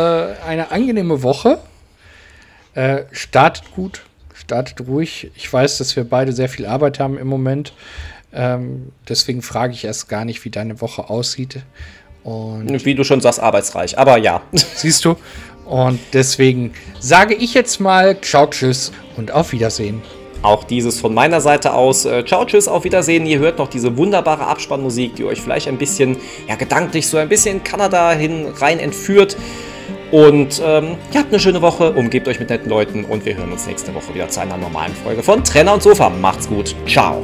eine 0.46 0.72
angenehme 0.72 1.24
Woche. 1.24 1.60
Äh, 2.76 3.04
startet 3.12 3.72
gut, 3.74 4.04
startet 4.34 4.88
ruhig. 4.88 5.32
Ich 5.36 5.52
weiß, 5.52 5.80
dass 5.80 5.96
wir 5.96 6.04
beide 6.04 6.34
sehr 6.34 6.50
viel 6.50 6.68
Arbeit 6.68 7.00
haben 7.00 7.18
im 7.18 7.28
Moment. 7.28 7.74
Ähm, 8.32 8.92
deswegen 9.08 9.42
frage 9.42 9.74
ich 9.74 9.86
erst 9.86 10.08
gar 10.08 10.24
nicht, 10.24 10.46
wie 10.46 10.50
deine 10.52 10.82
Woche 10.82 11.10
aussieht. 11.10 11.64
Und 12.26 12.86
Wie 12.86 12.96
du 12.96 13.04
schon 13.04 13.22
sagst, 13.22 13.40
arbeitsreich. 13.40 13.98
Aber 13.98 14.18
ja. 14.18 14.42
Siehst 14.52 15.06
du? 15.06 15.16
Und 15.66 16.00
deswegen 16.12 16.74
sage 17.00 17.36
ich 17.36 17.54
jetzt 17.54 17.80
mal 17.80 18.20
Ciao, 18.22 18.48
Tschüss 18.48 18.92
und 19.16 19.32
auf 19.32 19.52
Wiedersehen. 19.52 20.02
Auch 20.42 20.64
dieses 20.64 21.00
von 21.00 21.14
meiner 21.14 21.42
Seite 21.42 21.74
aus. 21.74 22.06
Äh, 22.06 22.24
ciao, 22.24 22.46
tschüss, 22.46 22.68
auf 22.68 22.84
Wiedersehen. 22.84 23.26
Ihr 23.26 23.40
hört 23.40 23.58
noch 23.58 23.68
diese 23.68 23.98
wunderbare 23.98 24.46
Abspannmusik, 24.46 25.16
die 25.16 25.24
euch 25.24 25.42
vielleicht 25.42 25.68
ein 25.68 25.80
bisschen, 25.80 26.18
ja, 26.48 26.56
gedanklich 26.56 27.08
so 27.08 27.18
ein 27.18 27.30
bisschen 27.30 27.58
in 27.58 27.64
Kanada 27.64 28.12
hin 28.12 28.48
rein 28.60 28.78
entführt. 28.78 29.38
Und 30.12 30.62
ähm, 30.64 30.98
ihr 31.12 31.20
habt 31.20 31.32
eine 31.32 31.40
schöne 31.40 31.64
Woche, 31.64 31.94
umgebt 31.94 32.28
euch 32.28 32.40
mit 32.40 32.50
netten 32.50 32.70
Leuten 32.70 33.06
und 33.06 33.26
wir 33.26 33.36
hören 33.36 33.52
uns 33.52 33.66
nächste 33.66 33.94
Woche 33.96 34.14
wieder 34.14 34.30
zu 34.30 34.40
einer 34.40 34.58
normalen 34.58 34.94
Folge 34.94 35.24
von 35.24 35.44
Trenner 35.44 35.74
und 35.74 35.82
Sofa. 35.82 36.10
Macht's 36.10 36.48
gut. 36.48 36.76
Ciao. 36.86 37.24